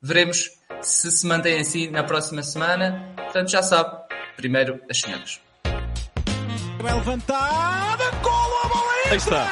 Veremos 0.00 0.50
se 0.80 1.10
se 1.10 1.26
mantém 1.26 1.60
assim 1.60 1.90
na 1.90 2.04
próxima 2.04 2.42
semana. 2.42 3.14
Portanto, 3.16 3.50
já 3.50 3.62
sabe, 3.62 4.03
Primeiro, 4.36 4.80
as 4.90 5.00
senhoras. 5.00 5.40
Bem 6.82 6.94
levantada, 6.94 8.10
golo 8.22 8.56
a 8.64 8.68
bola 8.68 8.92
Aí 9.10 9.16
está. 9.16 9.46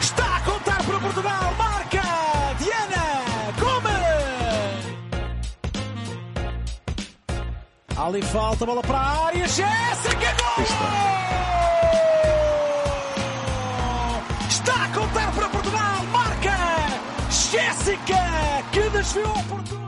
Está 0.00 0.36
a 0.36 0.40
contar 0.42 0.84
para 0.84 1.00
Portugal, 1.00 1.54
marca 1.56 2.02
Diana 2.58 3.52
Gomes. 3.58 3.98
Ali 7.96 8.22
falta, 8.22 8.66
bola 8.66 8.82
para 8.82 8.98
a 8.98 9.26
área, 9.26 9.48
Jéssica, 9.48 10.36
gol! 10.38 10.64
Está 14.48 14.84
a 14.84 14.88
contar 14.88 15.32
para 15.32 15.48
Portugal, 15.48 16.04
marca 16.12 16.56
Jéssica, 17.30 18.62
que 18.72 18.90
desviou 18.90 19.42
por 19.48 19.87